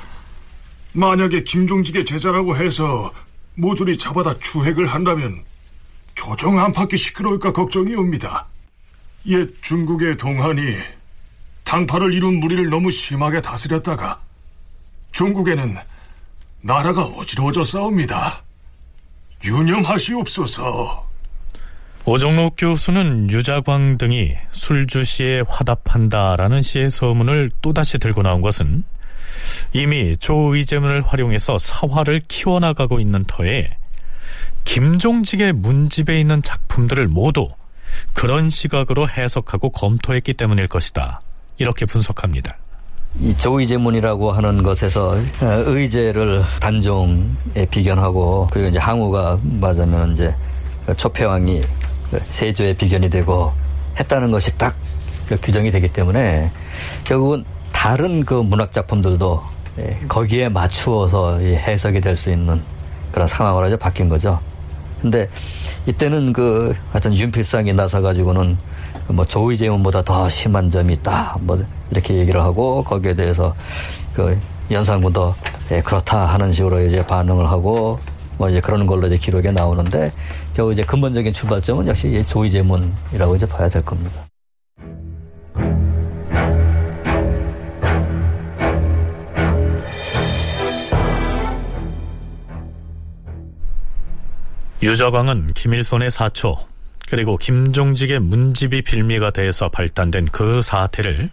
[0.92, 3.12] 만약에 김종직의 제자라고 해서
[3.56, 5.44] 모조리 잡아다 추핵을 한다면
[6.14, 8.46] 조정 안팎이 시끄러울까 걱정이옵니다.
[9.26, 10.78] 옛 중국의 동한이
[11.74, 14.20] 당파를 이룬 무리를 너무 심하게 다스렸다가
[15.10, 15.76] 중국에는
[16.60, 18.44] 나라가 어지러워져 싸웁니다.
[19.44, 21.08] 유념하시옵소서.
[22.04, 28.84] 오종록 교수는 유자광 등이 술주시에 화답한다라는 시의 서문을 또다시 들고 나온 것은
[29.72, 33.76] 이미 조의제문을 활용해서 사화를 키워나가고 있는 터에
[34.62, 37.50] 김종직의 문집에 있는 작품들을 모두
[38.12, 41.20] 그런 시각으로 해석하고 검토했기 때문일 것이다.
[41.58, 42.56] 이렇게 분석합니다.
[43.20, 50.34] 이 조의제문이라고 하는 것에서 의제를 단종에 비견하고 그리고 이제 항우가 맞으면 이제
[50.96, 51.62] 초패왕이
[52.10, 53.52] 그 세조의 비견이 되고
[54.00, 56.50] 했다는 것이 딱그 규정이 되기 때문에
[57.04, 59.42] 결국은 다른 그 문학 작품들도
[59.78, 62.60] 예, 거기에 맞추어서 해석이 될 수 있는
[63.12, 64.40] 그런 상황으로 이제 바뀐 거죠.
[65.00, 65.28] 근데
[65.86, 68.56] 이때는 그 하여튼 윤필상이 나서 가지고는
[69.08, 71.36] 뭐 조의 제문보다 더 심한 점이 있다.
[71.40, 73.54] 뭐 이렇게 얘기를 하고 거기에 대해서
[74.14, 74.38] 그
[74.70, 75.34] 연산군도
[75.72, 77.98] 예, 그렇다 하는 식으로 이제 반응을 하고
[78.38, 80.12] 뭐 이제 그런 걸로 이제 기록에 나오는데
[80.54, 84.24] 겨우 이제 근본적인 출발점은 역시 조의 제문이라고 이제 봐야 될 겁니다.
[94.82, 96.58] 유저광은 김일손의 사초
[97.14, 101.30] 그리고 김종직의 문집이 빌미가 돼서 발단된 그 사태를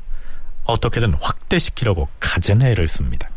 [0.65, 3.27] 어떻게든 확대시키려고 갖은 애를 씁니다.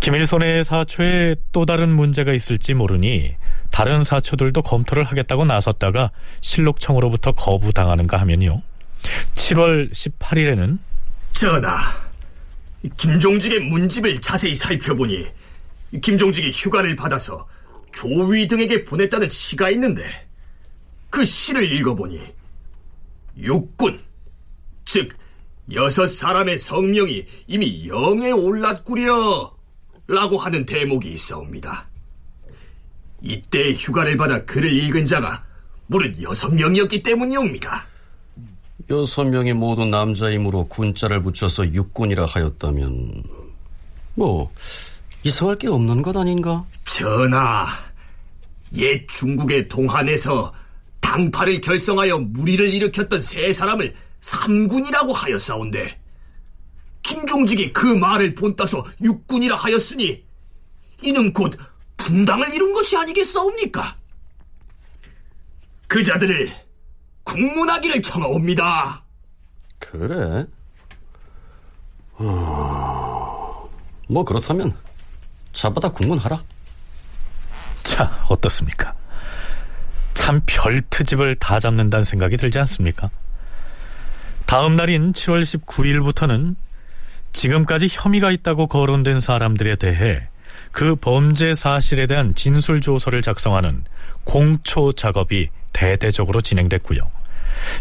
[0.00, 3.36] 김일손의 사초에 또 다른 문제가 있을지 모르니
[3.70, 8.60] 다른 사초들도 검토를 하겠다고 나섰다가 실록청으로부터 거부당하는가 하면요.
[9.36, 10.78] 7월 18일에는
[11.32, 11.78] 전하,
[12.96, 15.26] 김종직의 문집을 자세히 살펴보니
[16.02, 17.46] 김종직이 휴가를 받아서
[17.92, 20.23] 조위 등에게 보냈다는 시가 있는데
[21.14, 22.20] 그 시를 읽어보니
[23.38, 24.00] 육군,
[24.84, 25.16] 즉
[25.72, 29.54] 여섯 사람의 성명이 이미 영에 올랐구려
[30.08, 31.86] 라고 하는 대목이 있어옵니다.
[33.22, 35.44] 이때 휴가를 받아 글을 읽은 자가
[35.86, 37.86] 무릇 여섯 명이었기 때문이옵니다.
[38.90, 43.22] 여섯 명이 모두 남자이므로 군자를 붙여서 육군이라 하였다면
[44.16, 44.52] 뭐
[45.22, 46.64] 이상할 게 없는 것 아닌가?
[46.84, 47.66] 전하,
[48.74, 50.52] 옛 중국의 동한에서
[51.04, 56.00] 당파를 결성하여 무리를 일으켰던 세 사람을 삼군이라고 하였사온데
[57.02, 60.24] 김종직이 그 말을 본따서 육군이라 하였으니
[61.02, 61.56] 이는 곧
[61.98, 63.98] 분당을 이룬 것이 아니겠사옵니까?
[65.86, 66.50] 그 자들을
[67.22, 69.04] 국문하기를 청하옵니다.
[69.78, 70.46] 그래?
[72.14, 73.70] 어...
[74.08, 74.74] 뭐 그렇다면
[75.52, 76.42] 잡아다 국문하라.
[77.82, 78.94] 자, 어떻습니까?
[80.24, 83.10] 참 별 트집을 다 잡는다는 생각이 들지 않습니까?
[84.46, 86.56] 다음 날인 7월 19일부터는
[87.34, 90.26] 지금까지 혐의가 있다고 거론된 사람들에 대해
[90.72, 93.84] 그 범죄 사실에 대한 진술 조서를 작성하는
[94.24, 97.00] 공초 작업이 대대적으로 진행됐고요.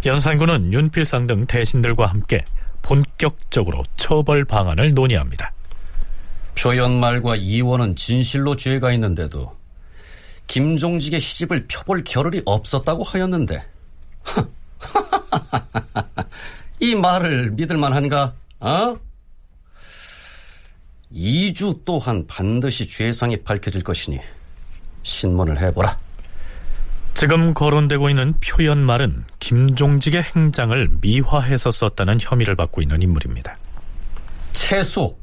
[0.06, 2.44] 연산군은 윤필상 등 대신들과 함께
[2.82, 5.54] 본격적으로 처벌 방안을 논의합니다.
[6.60, 9.63] 표현말과 이원은 진실로 죄가 있는데도
[10.48, 13.64] 김종직의 시집을 펴볼 겨를이 없었다고 하였는데
[16.80, 18.34] 이 말을 믿을 만한가?
[18.60, 18.98] 어?
[21.12, 24.20] 이주 또한 반드시 죄상이 밝혀질 것이니
[25.04, 25.98] 신문을 해보라.
[27.14, 33.56] 지금 거론되고 있는 표현말은 김종직의 행장을 미화해서 썼다는 혐의를 받고 있는 인물입니다.
[34.52, 35.16] 최수,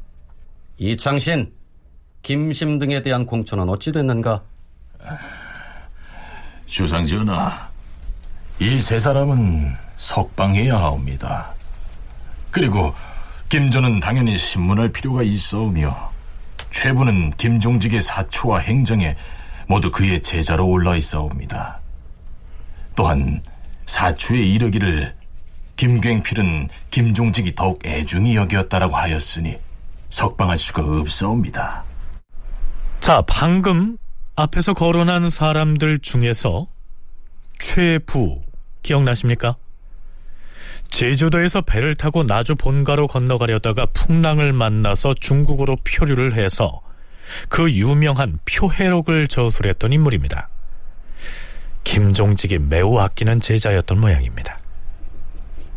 [0.77, 1.51] 이창신,
[2.23, 4.41] 김심 등에 대한 공천은 어찌 됐는가?
[6.65, 7.69] 주상 전하,
[8.59, 11.53] 이 세 사람은 석방해야 하옵니다.
[12.51, 12.93] 그리고
[13.49, 16.11] 김전은 당연히 신문할 필요가 있어오며
[16.71, 19.15] 최부는 김종직의 사초와 행정에
[19.67, 21.79] 모두 그의 제자로 올라 있어옵니다.
[22.95, 23.41] 또한
[23.85, 25.15] 사초에 이르기를
[25.75, 29.57] 김굉필은 김종직이 더욱 애중히 여기었다라고 하였으니
[30.09, 31.83] 석방할 수가 없사옵니다.
[32.99, 33.97] 자, 방금
[34.35, 36.67] 앞에서 거론한 사람들 중에서
[37.59, 38.41] 최부
[38.81, 39.55] 기억나십니까?
[40.87, 46.81] 제주도에서 배를 타고 나주 본가로 건너가려다가 풍랑을 만나서 중국으로 표류를 해서
[47.47, 50.49] 그 유명한 표해록을 저술했던 인물입니다.
[51.83, 54.59] 김종직이 매우 아끼는 제자였던 모양입니다.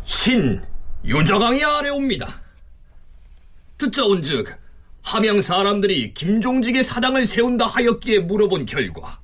[0.03, 0.61] 신
[1.05, 2.41] 유저강이 아래옵니다.
[3.77, 4.64] 듣자온즉
[5.05, 9.19] 함양 사람들이 김종직의 사당을 세운다 하였기에 물어본 결과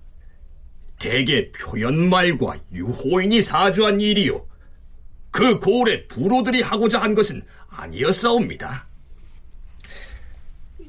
[0.99, 4.45] 대개 표현말과 유호인이 사주한 일이요
[5.31, 8.85] 그 고을에 부로들이 하고자 한 것은 아니었사옵니다.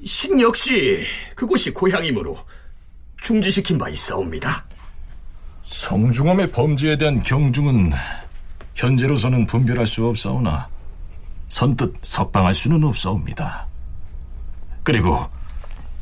[0.04, 1.02] 신 역시
[1.34, 2.36] 그곳이 고향이므로
[3.22, 4.66] 중지시킨 바 있사옵니다.
[5.64, 7.92] 성중엄의 범죄에 대한 경중은
[8.74, 10.68] 현재로서는 분별할 수 없사오나
[11.48, 13.71] 선뜻 석방할 수는 없사옵니다.
[14.82, 15.26] 그리고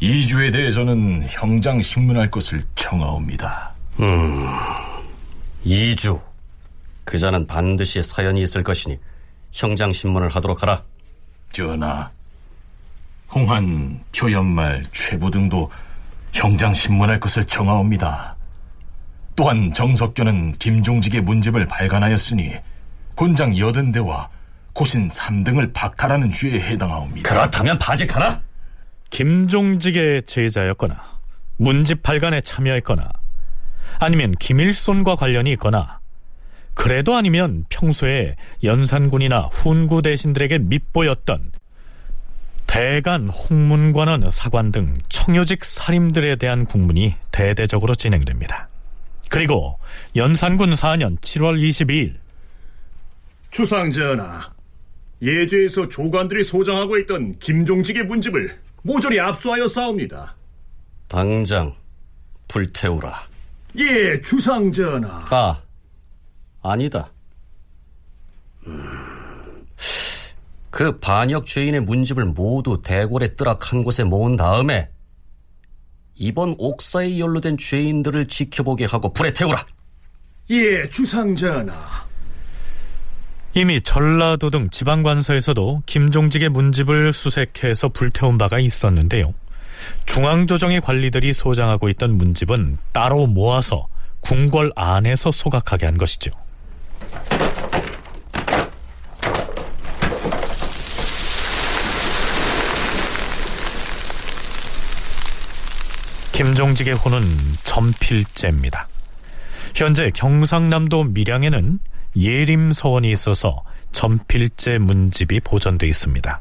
[0.00, 3.74] 이주에 대해서는 형장 신문할 것을 청하옵니다.
[4.00, 4.46] 음,
[5.62, 6.18] 이주.
[7.04, 8.98] 그자는 반드시 사연이 있을 것이니
[9.52, 10.82] 형장 신문을 하도록 하라.
[11.52, 12.10] 전하,
[13.34, 15.70] 홍한, 표연말, 최부 등도
[16.32, 18.36] 형장 신문할 것을 청하옵니다.
[19.36, 22.54] 또한 정석교는 김종직의 문집을 발간하였으니
[23.14, 24.28] 곤장 여든 대와
[24.72, 27.28] 고신 3등을 박탈하는 죄에 해당하옵니다.
[27.28, 28.40] 그렇다면 바직하라.
[29.10, 31.20] 김종직의 제자였거나
[31.56, 33.08] 문집 발간에 참여했거나
[33.98, 36.00] 아니면 김일손과 관련이 있거나
[36.74, 41.52] 그래도 아니면 평소에 연산군이나 훈구 대신들에게 밑보였던
[42.66, 48.68] 대간, 홍문관원, 사관 등 청요직 사림들에 대한 국문이 대대적으로 진행됩니다.
[49.28, 49.76] 그리고
[50.14, 52.14] 연산군 4년 7월 22일
[53.50, 54.52] 주상전하,
[55.20, 60.34] 예죄에서 조관들이 소장하고 있던 김종직의 문집을 모조리 압수하여 싸웁니다.
[61.08, 61.74] 당장
[62.48, 63.28] 불태우라.
[63.78, 65.24] 예, 주상전하.
[65.30, 65.60] 아,
[66.62, 67.10] 아니다.
[68.66, 69.66] 음,
[70.70, 74.90] 그 반역 죄인의 문집을 모두 대궐에 뜨락한 곳에 모은 다음에
[76.14, 79.64] 이번 옥사에 연루된 죄인들을 지켜보게 하고 불에 태우라.
[80.50, 82.09] 예, 주상전하.
[83.52, 89.34] 이미 전라도 등 지방관서에서도 김종직의 문집을 수색해서 불태운 바가 있었는데요.
[90.06, 93.88] 중앙조정의 관리들이 소장하고 있던 문집은 따로 모아서
[94.20, 96.30] 궁궐 안에서 소각하게 한 것이죠.
[106.32, 107.20] 김종직의 호는
[107.64, 108.86] 전필제입니다.
[109.74, 111.80] 현재 경상남도 밀양에는
[112.16, 116.40] 예림 서원이 있어서 전필제 문집이 보존돼 있습니다.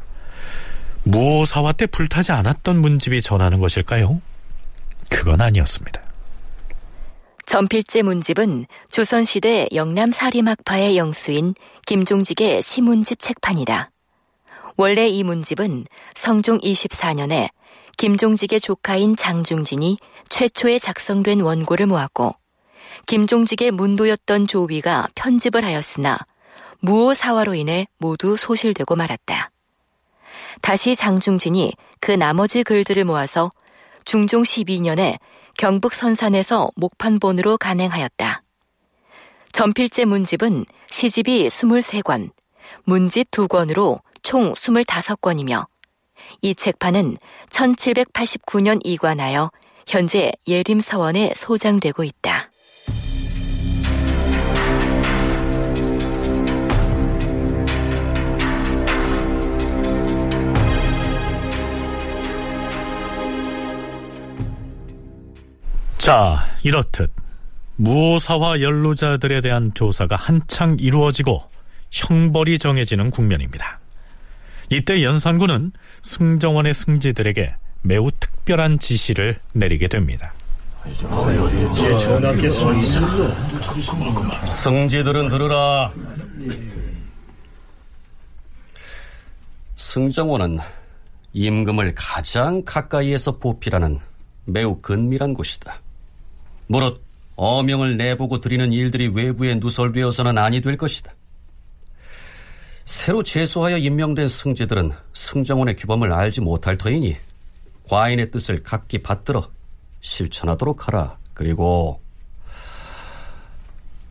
[1.03, 4.21] 무오사화 때 불타지 않았던 문집이 전하는 것일까요?
[5.09, 6.01] 그건 아니었습니다.
[7.45, 11.55] 전필제 문집은 조선시대 영남 사림학파의 영수인
[11.87, 13.89] 김종직의 시문집 책판이다.
[14.77, 17.49] 원래 이 문집은 성종 24년에
[17.97, 19.97] 김종직의 조카인 장중진이
[20.29, 22.35] 최초에 작성된 원고를 모았고
[23.09, 26.19] 김종직의 문도였던 조위가 편집을 하였으나
[26.81, 29.49] 무오사화로 인해 모두 소실되고 말았다.
[30.61, 33.51] 다시 장중진이 그 나머지 글들을 모아서
[34.05, 35.17] 중종 12년에
[35.57, 38.43] 경북 선산에서 목판본으로 간행하였다.
[39.53, 42.29] 전필제 문집은 시집이 23권,
[42.83, 45.65] 문집 2권으로 총 25권이며
[46.43, 47.17] 이 책판은
[47.49, 49.49] 1789년 이관하여
[49.87, 52.48] 현재 예림사원에 소장되고 있다.
[65.99, 67.11] 자, 이렇듯
[67.75, 71.43] 무오사화 연루자들에 대한 조사가 한창 이루어지고
[71.91, 73.79] 형벌이 정해지는 국면입니다.
[74.69, 80.33] 이때 연산군은 승정원의 승지들에게 매우 특별한 지시를 내리게 됩니다.
[84.45, 85.91] 승지들은 들으라.
[89.75, 90.59] 승정원은
[91.33, 93.99] 임금을 가장 가까이에서 보필하는
[94.45, 95.81] 매우 근밀한 곳이다.
[96.69, 97.03] 무릇
[97.35, 101.13] 어명을 내보고 드리는 일들이 외부에 누설되어서는 아니 될 것이다.
[102.85, 107.17] 새로 제소하여 임명된 승지들은 승정원의 규범을 알지 못할 터이니
[107.87, 109.49] 과인의 뜻을 각기 받들어
[110.01, 111.17] 실천하도록 하라.
[111.33, 112.01] 그리고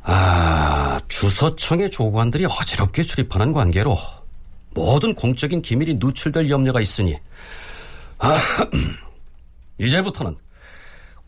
[0.02, 3.96] 아 주서청의 조관들이 어지럽게 출입하는 관계로
[4.70, 7.16] 모든 공적인 기밀이 누출될 염려가 있으니
[8.18, 8.36] 아,
[9.78, 10.36] 이제부터는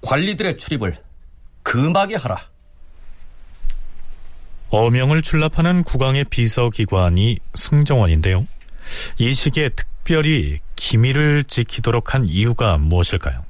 [0.00, 1.09] 관리들의 출입을
[1.62, 2.36] 금하게 하라.
[4.70, 8.46] 어명을 출납하는 국왕의 비서기관이 승정원인데요.
[9.18, 13.44] 이 시기에 특별히 기밀을 지키도록 한 이유가 무엇일까요?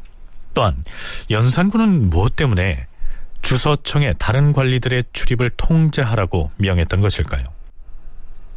[0.54, 0.82] 또한
[1.30, 2.86] 연산군은 무엇 때문에
[3.42, 7.44] 주서청의 다른 관리들의 출입을 통제하라고 명했던 것일까요?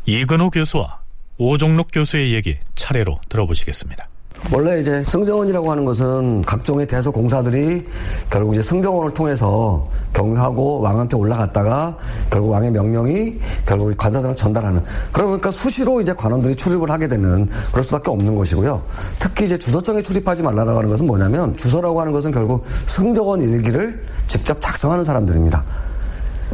[0.05, 1.01] 이근호 교수와
[1.37, 4.09] 오종록 교수의 얘기 차례로 들어보시겠습니다.
[4.51, 7.85] 원래 이제 승정원이라고 하는 것은 각종의 대서 공사들이
[8.29, 11.97] 결국 이제 승정원을 통해서 경유하고 왕한테 올라갔다가
[12.29, 18.11] 결국 왕의 명령이 결국 관사들을 전달하는 그러니까 수시로 이제 관원들이 출입을 하게 되는 그럴 수밖에
[18.11, 18.81] 없는 것이고요.
[19.19, 24.61] 특히 이제 주서청에 출입하지 말라고 하는 것은 뭐냐면 주서라고 하는 것은 결국 승정원 일기를 직접
[24.61, 25.63] 작성하는 사람들입니다.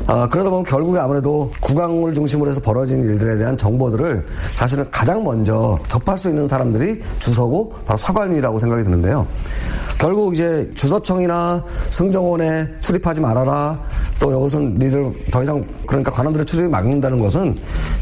[0.08, 5.78] 아, 그러다 보면 결국에 아무래도 국왕을 중심으로 해서 벌어진 일들에 대한 정보들을 사실은 가장 먼저
[5.88, 9.26] 접할 수 있는 사람들이 주서고 바로 사관이라고 생각이 드는데요.
[10.00, 13.80] 결국 이제 주서청이나 승정원에 출입하지 말아라.
[14.20, 17.56] 또 여기서는 니들 더 이상 그러니까 관원들의 출입을 막는다는 것은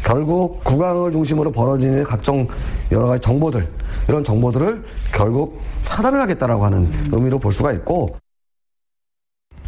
[0.04, 2.46] 결국 국왕을 중심으로 벌어지는 각종
[2.92, 3.66] 여러 가지 정보들
[4.08, 4.82] 이런 정보들을
[5.12, 8.16] 결국 차단을 하겠다라고 하는 의미로 볼 수가 있고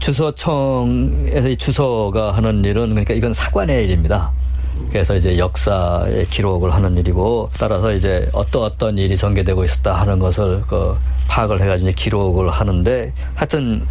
[0.00, 4.30] 주서청에서 주서가 하는 일은 그러니까 이건 사관의 일입니다.
[4.90, 10.62] 그래서 이제 역사의 기록을 하는 일이고 따라서 이제 어떤 어떤 일이 전개되고 있었다 하는 것을
[10.66, 10.96] 그
[11.28, 13.86] 파악을 해가지고 기록을 하는데 하여튼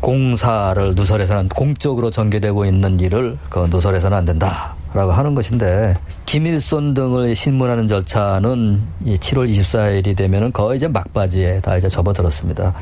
[0.00, 5.94] 공사를 누설해서는 공적으로 전개되고 있는 일을 그 누설해서는 안 된다 라고 하는 것인데
[6.26, 12.74] 김일손 등을 신문하는 절차는 이 7월 24일이 되면은 거의 이제 막바지에 다 이제 접어들었습니다.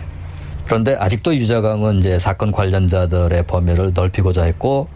[0.69, 4.87] 그런데 아직도 유자강은 이제 사건 관련자들의 범위를 넓히고자 했고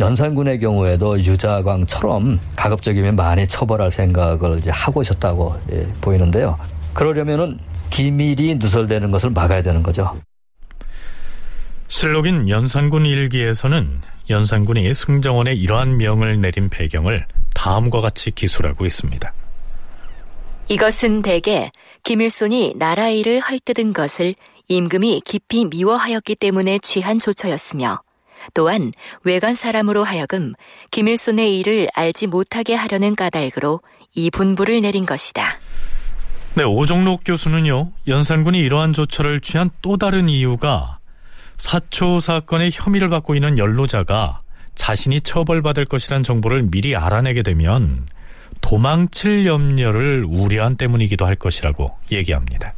[0.00, 6.58] 연산군의 경우에도 유자강처럼 가급적이면 많이 처벌할 생각을 이제 하고 있었다고 예, 보이는데요.
[6.94, 7.58] 그러려면은
[7.90, 10.18] 기밀이 누설되는 것을 막아야 되는 거죠.
[11.88, 14.00] 실록인 연산군 일기에서는
[14.30, 19.30] 연산군이 승정원에 이러한 명을 내린 배경을 다음과 같이 기술하고 있습니다.
[20.68, 21.70] 이것은 대개
[22.04, 24.34] 김일손이 나라 일을 헐뜯은 것을
[24.68, 28.00] 임금이 깊이 미워하였기 때문에 취한 조처였으며
[28.54, 28.92] 또한
[29.24, 30.52] 외관 사람으로 하여금
[30.90, 33.80] 김일손의 일을 알지 못하게 하려는 까닭으로
[34.14, 35.58] 이 분부를 내린 것이다.
[36.54, 40.98] 네, 오종록 교수는요, 연산군이 이러한 조처를 취한 또 다른 이유가
[41.56, 44.42] 사초 사건의 혐의를 받고 있는 연로자가
[44.74, 48.06] 자신이 처벌받을 것이란 정보를 미리 알아내게 되면
[48.60, 52.72] 도망칠 염려를 우려한 때문이기도 할 것이라고 얘기합니다.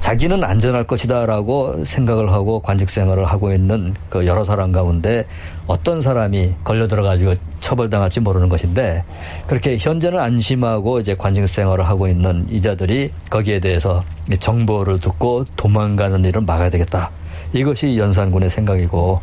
[0.00, 5.26] 자기는 안전할 것이다라고 생각을 하고 관직 생활을 하고 있는 그 여러 사람 가운데
[5.66, 9.04] 어떤 사람이 걸려 들어가지고 처벌당할지 모르는 것인데
[9.46, 14.04] 그렇게 현재는 안심하고 이제 관직 생활을 하고 있는 이자들이 거기에 대해서
[14.38, 17.10] 정보를 듣고 도망가는 일을 막아야 되겠다.
[17.52, 19.20] 이것이 연산군의 생각이고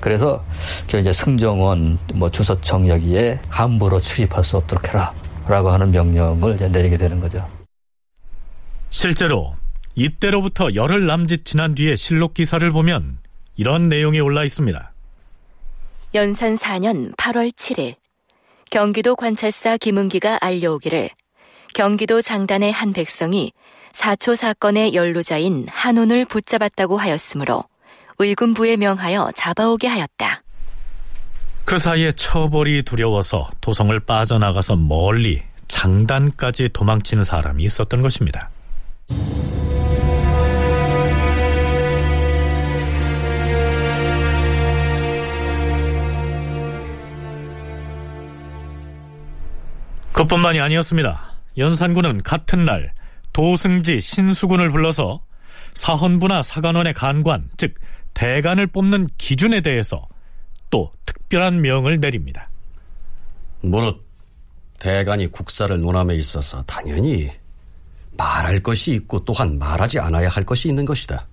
[0.00, 0.44] 그래서
[0.88, 7.18] 이제 승정원 뭐 주서청 여기에 함부로 출입할 수 없도록 해라라고 하는 명령을 이제 내리게 되는
[7.18, 7.44] 거죠.
[8.90, 9.57] 실제로
[9.98, 13.18] 이때로부터 열흘 남짓 지난 뒤에 실록 기사를 보면
[13.56, 14.92] 이런 내용이 올라 있습니다.
[16.14, 17.96] 연산 4년 8월 7일
[18.70, 21.10] 경기도 관찰사 김은기가 알려오기를
[21.74, 23.52] 경기도 장단의 한 백성이
[23.92, 27.64] 사초 사건의 연루자인 한운을 붙잡았다고 하였으므로
[28.20, 30.42] 의군부에 명하여 잡아오게 하였다.
[31.64, 38.50] 그 사이에 처벌이 두려워서 도성을 빠져나가서 멀리 장단까지 도망치는 사람이 있었던 것입니다.
[50.18, 51.32] 그뿐만이 아니었습니다.
[51.58, 52.92] 연산군은 같은 날
[53.32, 55.22] 도승지 신수군을 불러서
[55.74, 57.74] 사헌부나 사관원의 간관, 즉
[58.14, 60.08] 대간을 뽑는 기준에 대해서
[60.70, 62.50] 또 특별한 명을 내립니다.
[63.60, 64.04] 무릇
[64.80, 67.30] 대간이 국사를 논함에 있어서 당연히
[68.16, 71.28] 말할 것이 있고 또한 말하지 않아야 할 것이 있는 것이다.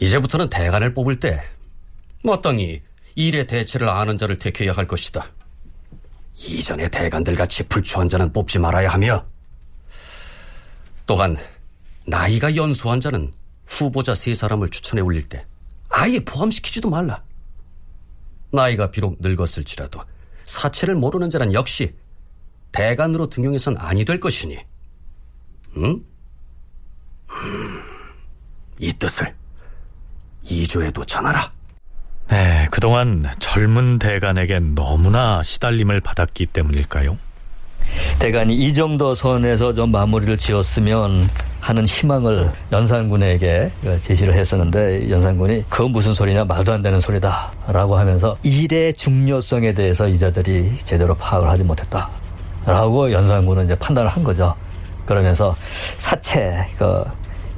[0.00, 1.40] 이제부터는 대간을 뽑을 때
[2.24, 2.82] 마땅히
[3.14, 5.37] 일의 대체를 아는 자를 택해야 할 것이다.
[6.46, 9.26] 이전의 대간들 같이 불추한 자는 뽑지 말아야 하며
[11.06, 11.36] 또한
[12.06, 13.32] 나이가 연소한 자는
[13.66, 15.44] 후보자 세 사람을 추천해 올릴 때
[15.88, 17.22] 아예 포함시키지도 말라.
[18.50, 20.00] 나이가 비록 늙었을지라도
[20.44, 21.94] 사체를 모르는 자는 역시
[22.72, 24.58] 대간으로 등용해선 아니 될 것이니,
[25.76, 26.04] 응?
[27.30, 27.82] 음,
[28.78, 29.34] 이 뜻을
[30.44, 31.52] 이조에도 전하라.
[32.30, 37.16] 네, 그동안 젊은 대간에게 너무나 시달림을 받았기 때문일까요?
[38.18, 43.70] 대간이 이 정도 선에서 좀 마무리를 지었으면 하는 희망을 연산군에게
[44.02, 50.76] 제시를 했었는데 연산군이 그 무슨 소리냐 말도 안 되는 소리다라고 하면서 일의 중요성에 대해서 이자들이
[50.76, 54.54] 제대로 파악을 하지 못했다라고 연산군은 이제 판단을 한 거죠.
[55.06, 55.56] 그러면서
[55.96, 57.04] 사체 그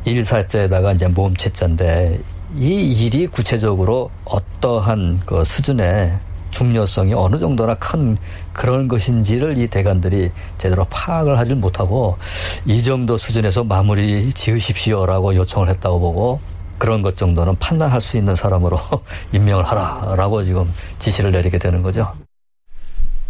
[0.04, 2.20] 일사자에다가 이제 모음체자인데
[2.56, 6.18] 이 일이 구체적으로 어떠한 그 수준의
[6.50, 8.16] 중요성이 어느 정도나 큰
[8.52, 12.18] 그런 것인지를 이 대관들이 제대로 파악을 하지 못하고
[12.66, 16.40] 이 정도 수준에서 마무리 지으십시오라고 요청을 했다고 보고
[16.76, 18.78] 그런 것 정도는 판단할 수 있는 사람으로
[19.32, 22.12] 임명을 하라라고 지금 지시를 내리게 되는 거죠.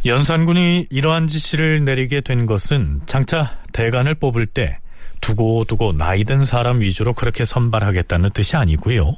[0.07, 4.79] 연산군이 이러한 지시를 내리게 된 것은 장차 대관을 뽑을 때
[5.21, 9.16] 두고두고 나이 든 사람 위주로 그렇게 선발하겠다는 뜻이 아니고요.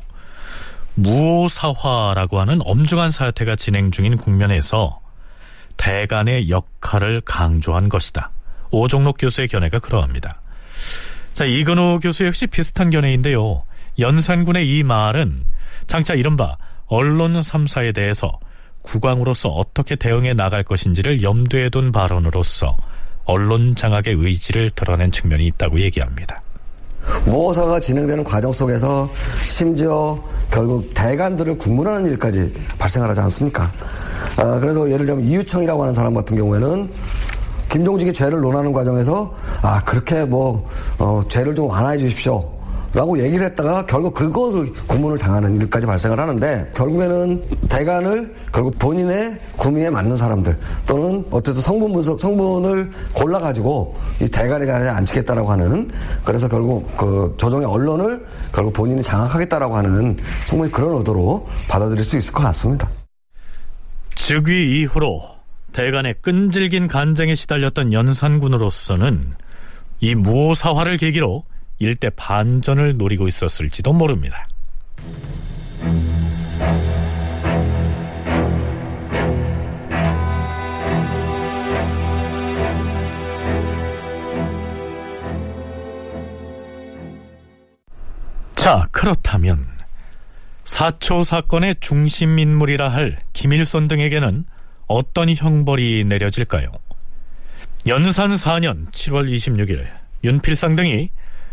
[0.94, 5.00] 무오사화라고 하는 엄중한 사태가 진행 중인 국면에서
[5.76, 8.30] 대간의 역할을 강조한 것이다.
[8.70, 10.40] 오종록 교수의 견해가 그러합니다.
[11.34, 13.64] 자, 이근호 교수 역시 비슷한 견해인데요.
[13.98, 15.44] 연산군의 이 말은
[15.86, 18.38] 장차 이른바 언론 3사에 대해서
[18.82, 22.76] 국왕으로서 어떻게 대응해 나갈 것인지를 염두에 둔 발언으로서
[23.24, 26.42] 언론 장악의 의지를 드러낸 측면이 있다고 얘기합니다.
[27.26, 29.10] 모사가 진행되는 과정 속에서
[29.48, 30.18] 심지어
[30.50, 33.70] 결국 대관들을 국문하는 일까지 발생하지 않습니까?
[34.36, 36.90] 아, 그래서 예를 들면 이유청이라고 하는 사람 같은 경우에는
[37.70, 40.68] 김종직의 죄를 논하는 과정에서 아 그렇게 뭐
[40.98, 42.46] 어, 죄를 좀 완화해 주십시오.
[42.94, 49.88] 라고 얘기를 했다가 결국 그것을 구문을 당하는 일까지 발생을 하는데 결국에는 대관을 결국 본인의 구미에
[49.88, 55.90] 맞는 사람들 또는 어쨌든 성분 분석 성분을 골라 가지고 이 대관에 자리에 앉히겠다라고 하는
[56.22, 60.16] 그래서 결국 그 조정의 언론을 결국 본인이 장악하겠다라고 하는
[60.46, 62.88] 충분히 그런 의도로 받아들일 수 있을 것 같습니다.
[64.14, 65.22] 즉위 이후로
[65.72, 69.32] 대간의 끈질긴 간쟁에 시달렸던 연산군으로서는
[70.00, 71.44] 이 무오사화를 계기로
[71.82, 74.46] 일대 반전을 노리고 있었을지도 모릅니다.
[88.54, 89.66] 자, 그렇다면
[90.64, 94.44] 사초 사건의 중심 인물이라 할 김일손 등에게는
[94.86, 96.70] 어떤 형벌이 내려질까요?
[97.88, 99.84] 연산 4년 7월 26일
[100.22, 101.10] 윤필상 등이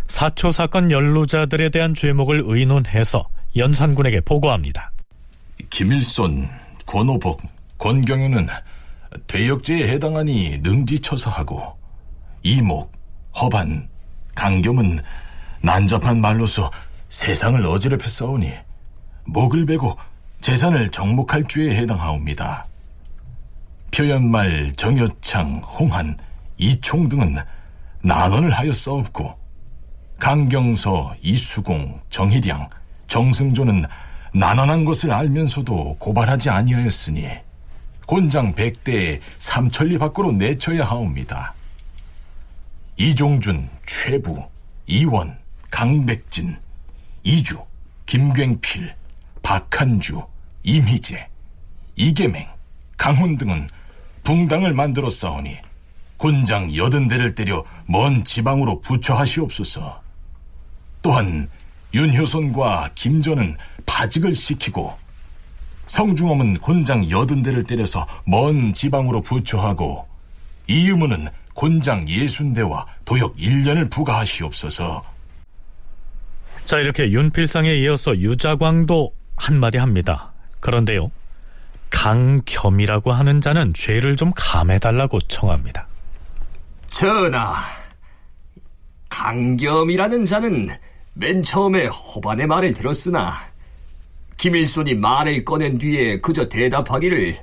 [0.09, 4.91] 사초 사건 연루자들에 대한 죄목을 의논해서 연산군에게 보고합니다.
[5.69, 6.49] 김일손,
[6.87, 7.41] 권오복,
[7.77, 8.47] 권경윤은
[9.27, 11.77] 대역죄에 해당하니 능지 처사하고
[12.41, 12.91] 이목,
[13.39, 13.87] 허반,
[14.33, 14.99] 강겸은
[15.61, 16.71] 난잡한 말로서
[17.09, 18.51] 세상을 어지럽혀 싸우니
[19.25, 19.95] 목을 베고
[20.41, 22.65] 재산을 정목할 죄에 해당하옵니다.
[23.95, 26.17] 표현말, 정여창, 홍한,
[26.57, 27.37] 이총 등은
[28.01, 29.38] 난원을 하여 싸웠고
[30.19, 32.67] 강경서, 이수공, 정희량,
[33.07, 33.85] 정승조는
[34.33, 37.27] 난원한 것을 알면서도 고발하지 아니하였으니
[38.05, 41.53] 곤장 백대에 삼천리 밖으로 내쳐야 하옵니다.
[42.97, 44.43] 이종준, 최부,
[44.85, 45.37] 이원,
[45.71, 46.57] 강백진,
[47.23, 47.59] 이주,
[48.05, 48.93] 김굉필,
[49.41, 50.21] 박한주,
[50.63, 51.27] 임희재,
[51.95, 52.45] 이계맹,
[52.97, 53.69] 강훈 등은
[54.23, 55.57] 붕당을 만들어 싸우니
[56.17, 60.08] 곤장 여든 대를 때려 먼 지방으로 부처하시옵소서.
[61.01, 61.47] 또한
[61.93, 64.97] 윤효선과 김전은 파직을 시키고
[65.87, 70.07] 성중엄은 곤장 여든 대를 때려서 먼 지방으로 부처하고
[70.67, 75.03] 이유문은 곤장 예순대와 도역 1년을 부과하시옵소서.
[76.65, 80.31] 자, 이렇게 윤필상에 이어서 유자광도 한마디 합니다.
[80.59, 81.09] 그런데요.
[81.89, 85.87] 강겸이라고 하는 자는 죄를 좀 감해달라고 청합니다.
[86.91, 87.55] 전하,
[89.09, 90.69] 강겸이라는 자는
[91.19, 93.33] 맨 처음에 허반의 말을 들었으나
[94.37, 97.37] 김일손이 말을 꺼낸 뒤에 그저 대답하기를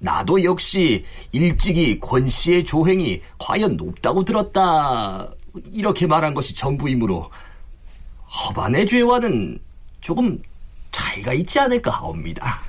[0.00, 5.30] 나도 역시 일찍이 권 씨의 조행이 과연 높다고 들었다
[5.70, 7.30] 이렇게 말한 것이 전부이므로
[8.26, 9.60] 허반의 죄와는
[10.00, 10.40] 조금
[10.90, 12.60] 차이가 있지 않을까 하옵니다.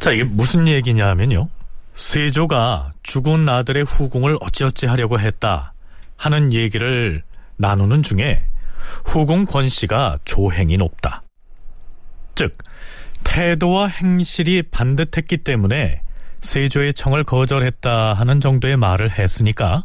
[0.00, 1.48] 자, 이게 무슨 얘기냐 하면요.
[1.94, 5.72] 세조가 죽은 아들의 후궁을 어찌어찌 하려고 했다
[6.16, 7.22] 하는 얘기를
[7.56, 8.42] 나누는 중에
[9.04, 11.22] 후궁 권 씨가 조행이 높다.
[12.34, 12.56] 즉,
[13.24, 16.00] 태도와 행실이 반듯했기 때문에
[16.40, 19.84] 세조의 청을 거절했다 하는 정도의 말을 했으니까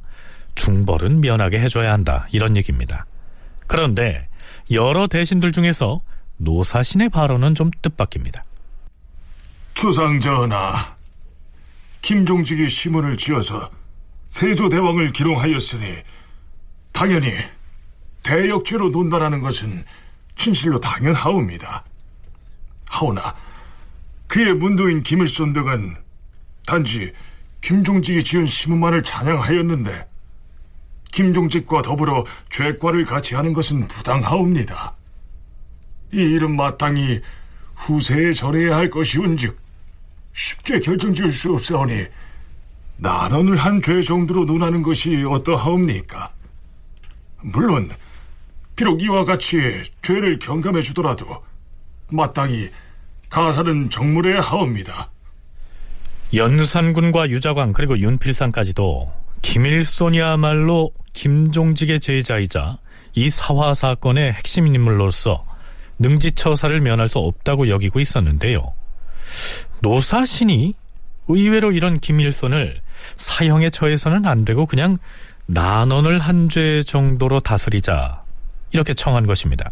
[0.56, 2.28] 중벌은 면하게 해줘야 한다.
[2.32, 3.06] 이런 얘기입니다.
[3.68, 4.28] 그런데
[4.70, 6.02] 여러 대신들 중에서
[6.38, 8.44] 노사신의 발언은 좀 뜻밖입니다.
[9.74, 10.74] 주상전하,
[12.02, 13.70] 김종직이 시문을 지어서
[14.28, 15.96] 세조대왕을 기롱하였으니
[16.92, 17.34] 당연히
[18.24, 19.84] 대역죄로 논다라는 것은
[20.36, 21.84] 진실로 당연하옵니다.
[22.90, 23.36] 하오나
[24.28, 25.96] 그의 문도인 김일손 등은
[26.66, 27.14] 단지
[27.62, 30.08] 김종직이 지은 시문만을 찬양하였는데
[31.12, 34.96] 김종직과 더불어 죄과를 같이 하는 것은 부당하옵니다.
[36.14, 37.22] 이 일은 마땅히
[37.76, 39.60] 후세에 전해야 할 것이온즉
[40.34, 42.06] 쉽게 결정지을 수 없사오니
[42.98, 46.32] 난원을 한 죄 정도로 논하는 것이 어떠하옵니까?
[47.42, 47.90] 물론
[48.82, 49.60] 비록 이와 같이
[50.02, 51.28] 죄를 경감해 주더라도
[52.10, 52.72] 마땅히
[53.30, 55.12] 가사는 정물해야 하옵니다.
[56.34, 59.14] 연산군과 유자광 그리고 윤필상까지도
[59.44, 62.80] 김일손이야말로 김종직의 제자이자
[63.14, 65.46] 이 사화 사건의 핵심 인물로서
[66.00, 68.74] 능지처사를 면할 수 없다고 여기고 있었는데요.
[69.84, 70.74] 노사신이
[71.28, 72.82] 의외로 이런 김일손을
[73.14, 74.98] 사형에 처해서는 안 되고 그냥
[75.46, 78.21] 난원을 한 죄 정도로 다스리자
[78.72, 79.72] 이렇게 청한 것입니다.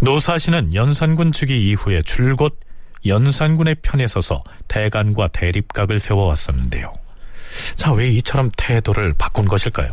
[0.00, 2.58] 노사신은 연산군 즉위 이후에 줄곧
[3.06, 6.92] 연산군의 편에 서서 대간과 대립각을 세워왔었는데요.
[7.74, 9.90] 자, 왜 이처럼 태도를 바꾼 것일까요?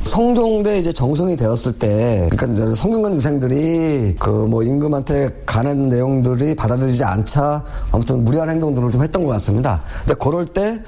[0.00, 7.64] 성종대 이제 정성이 되었을 때, 그러니까 성균관 유생들이 그 뭐 임금한테 가는 내용들이 받아들이지 않자
[7.92, 9.80] 아무튼 무리한 행동들을 좀 했던 것 같습니다.
[10.04, 10.80] 근데 그럴 때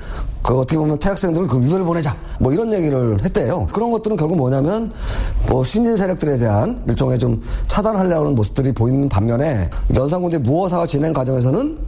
[0.42, 3.66] 그 어떻게 보면 태학생들을 그 유배를 보내자 뭐 이런 얘기를 했대요.
[3.72, 4.92] 그런 것들은 결국 뭐냐면
[5.48, 11.78] 뭐 신진 세력들에 대한 일종의 좀 차단하려는 모습들이 보이는 반면에 연산군대 무어사와 진행 과정에서는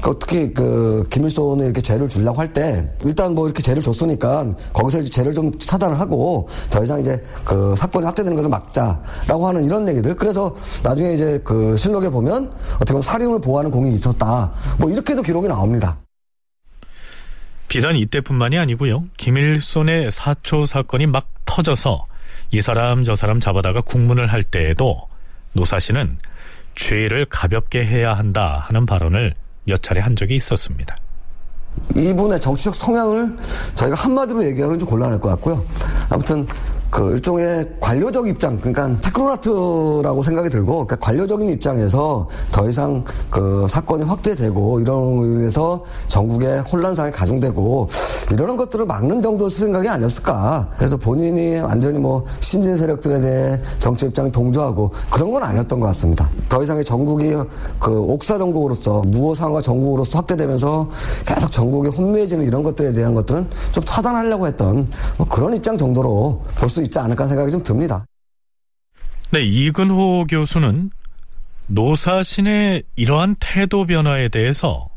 [0.00, 5.00] 그 특히 그 김일성이 이렇게 죄를 주려고 할 때 일단 뭐 이렇게 죄를 줬으니까 거기서
[5.00, 9.88] 이제 죄를 좀 차단을 하고 더 이상 이제 그 사건이 확대되는 것을 막자라고 하는 이런
[9.88, 15.22] 얘기들 그래서 나중에 이제 그 실록에 보면 어떻게 보면 사림을 보호하는 공이 있었다 뭐 이렇게도
[15.22, 15.96] 기록이 나옵니다.
[17.68, 19.04] 비단 이때뿐만이 아니고요.
[19.16, 22.06] 김일손의 사초 사건이 막 터져서
[22.52, 25.00] 이 사람 저 사람 잡아다가 국문을 할 때에도
[25.52, 26.18] 노사신은
[26.74, 29.34] 죄를 가볍게 해야 한다 하는 발언을
[29.66, 30.96] 몇 차례 한 적이 있었습니다.
[31.94, 33.36] 이분의 정치적 성향을
[33.74, 35.62] 저희가 한마디로 얘기하기는 좀 곤란할 것 같고요.
[36.08, 36.46] 아무튼
[36.90, 44.04] 그 일종의 관료적 입장, 그러니까 테크노크라트라고 생각이 들고, 그러니까 관료적인 입장에서 더 이상 그 사건이
[44.04, 47.88] 확대되고 이로 인해서 정국의 혼란상이 가중되고
[48.30, 50.68] 이러는 것들을 막는 정도 생각이 아니었을까.
[50.76, 56.28] 그래서 본인이 완전히 뭐 신진 세력들에 대해 정치 입장이 동조하고 그런 건 아니었던 것 같습니다.
[56.48, 57.34] 더 이상의 정국이
[57.78, 60.88] 그 옥사 전국으로서 무호상과 전국으로서 확대되면서
[61.24, 66.75] 계속 전국이 혼미해지는 이런 것들에 대한 것들은 좀 차단하려고 했던 뭐 그런 입장 정도로 볼수
[66.82, 68.04] 있지 않을까 생각이 좀 듭니다.
[69.30, 70.90] 네, 이근호 교수는
[71.66, 74.88] 노사신의 이러한 태도 변화에 대해서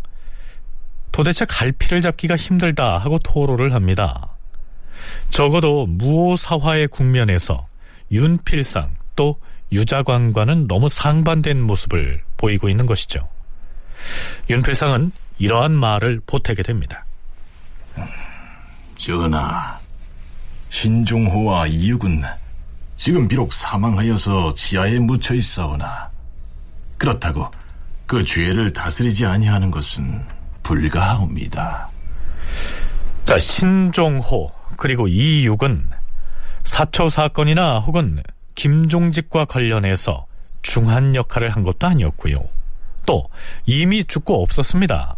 [1.11, 4.29] 도대체 갈피를 잡기가 힘들다 하고 토로를 합니다.
[5.29, 7.67] 적어도 무오사화의 국면에서
[8.11, 9.37] 윤필상 또
[9.71, 13.27] 유자광과는 너무 상반된 모습을 보이고 있는 것이죠.
[14.49, 17.05] 윤필상은 이러한 말을 보태게 됩니다.
[18.97, 19.79] 전하,
[20.69, 22.23] 신종호와 이육은
[22.95, 26.09] 지금 비록 사망하여서 지하에 묻혀 있사오나
[26.97, 27.49] 그렇다고
[28.05, 30.23] 그 죄를 다스리지 아니하는 것은
[30.63, 31.89] 불가하옵니다.
[33.25, 35.89] 자, 신종호 그리고 이육은
[36.63, 38.21] 사초 사건이나 혹은
[38.55, 40.25] 김종직과 관련해서
[40.61, 42.43] 중한 역할을 한 것도 아니었고요.
[43.05, 43.29] 또
[43.65, 45.15] 이미 죽고 없었습니다.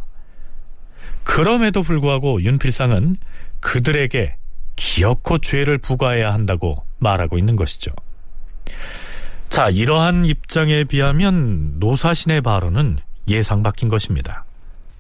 [1.24, 3.18] 그럼에도 불구하고 윤필상은
[3.60, 4.36] 그들에게
[4.76, 7.92] 기어코 죄를 부과해야 한다고 말하고 있는 것이죠.
[9.50, 14.46] 자, 이러한 입장에 비하면 노사신의 발언은 예상 바뀐 것입니다.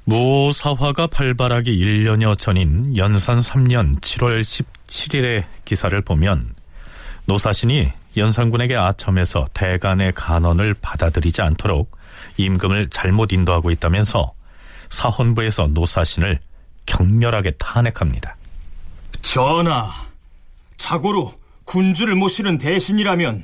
[0.06, 6.54] 무오사화가 발발하기 1년여 전인 연산 3년 7월 17일의 기사를 보면
[7.26, 11.96] 노사신이 연산군에게 아첨해서 대간의 간언을 받아들이지 않도록
[12.38, 14.34] 임금을 잘못 인도하고 있다면서
[14.90, 16.40] 사헌부에서 노사신을
[16.86, 18.36] 격렬하게 탄핵합니다.
[19.22, 19.92] 전하,
[20.78, 21.34] 자고로
[21.66, 23.44] 군주를 모시는 대신이라면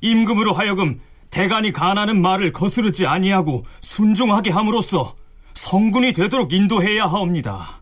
[0.00, 1.00] 임금으로 하여금
[1.30, 5.14] 대간이 간하는 말을 거스르지 아니하고 순종하게 함으로써
[5.54, 7.80] 성군이 되도록 인도해야 하옵니다.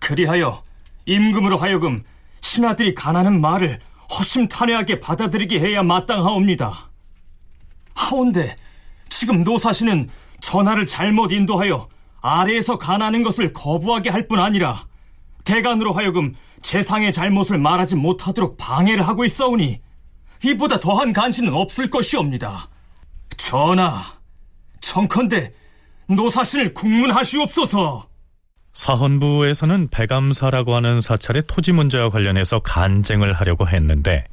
[0.00, 0.62] 그리하여
[1.06, 2.02] 임금으로 하여금
[2.40, 6.90] 신하들이 간하는 말을 허심탄회하게 받아들이게 해야 마땅하옵니다.
[7.94, 8.56] 하온데
[9.08, 10.08] 지금 노사신은
[10.40, 11.88] 전하를 잘못 인도하여
[12.20, 14.84] 아래에서 간하는 것을 거부하게 할 뿐 아니라
[15.44, 16.34] 대간으로 하여금
[16.66, 19.80] 재상의 잘못을 말하지 못하도록 방해를 하고 있사오니
[20.44, 22.68] 이보다 더한 간신은 없을 것이옵니다.
[23.36, 24.02] 전하,
[24.80, 25.52] 청컨대
[26.08, 28.08] 노사신을 국문하시옵소서.
[28.72, 34.24] 사헌부에서는 배감사라고 하는 사찰의 토지 문제와 관련해서 간쟁을 하려고 했는데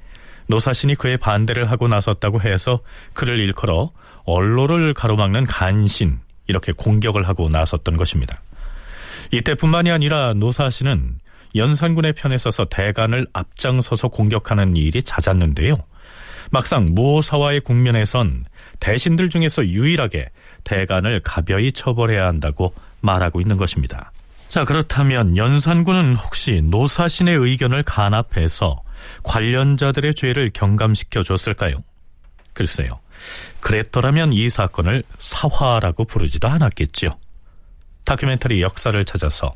[0.47, 2.79] 노사신이 그의 반대를 하고 나섰다고 해서
[3.13, 3.91] 그를 일컬어
[4.25, 8.41] 언로를 가로막는 간신 이렇게 공격을 하고 나섰던 것입니다.
[9.31, 11.19] 이때뿐만이 아니라 노사신은
[11.56, 15.76] 연산군의 편에 서서 대간을 앞장서서 공격하는 일이 잦았는데요.
[16.51, 18.45] 막상 무오사와의 국면에선
[18.80, 20.30] 대신들 중에서 유일하게
[20.64, 24.12] 대간을 가벼이 처벌해야 한다고 말하고 있는 것입니다.
[24.49, 28.84] 자, 그렇다면 연산군은 혹시 노사신의 의견을 간합해서
[29.24, 31.84] 관련자들의 죄를 경감시켜 줬을까요?
[32.54, 32.99] 글쎄요.
[33.62, 37.18] 그랬더라면 이 사건을 사화라고 부르지도 않았겠지요.
[38.06, 39.56] 다큐멘터리 역사를 찾아서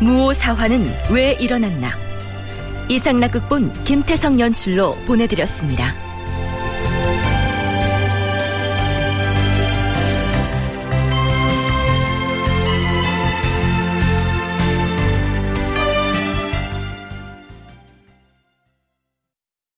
[0.00, 1.90] 무오사화는 왜 일어났나
[2.88, 6.09] 이상락 극본 김태성 연출로 보내드렸습니다.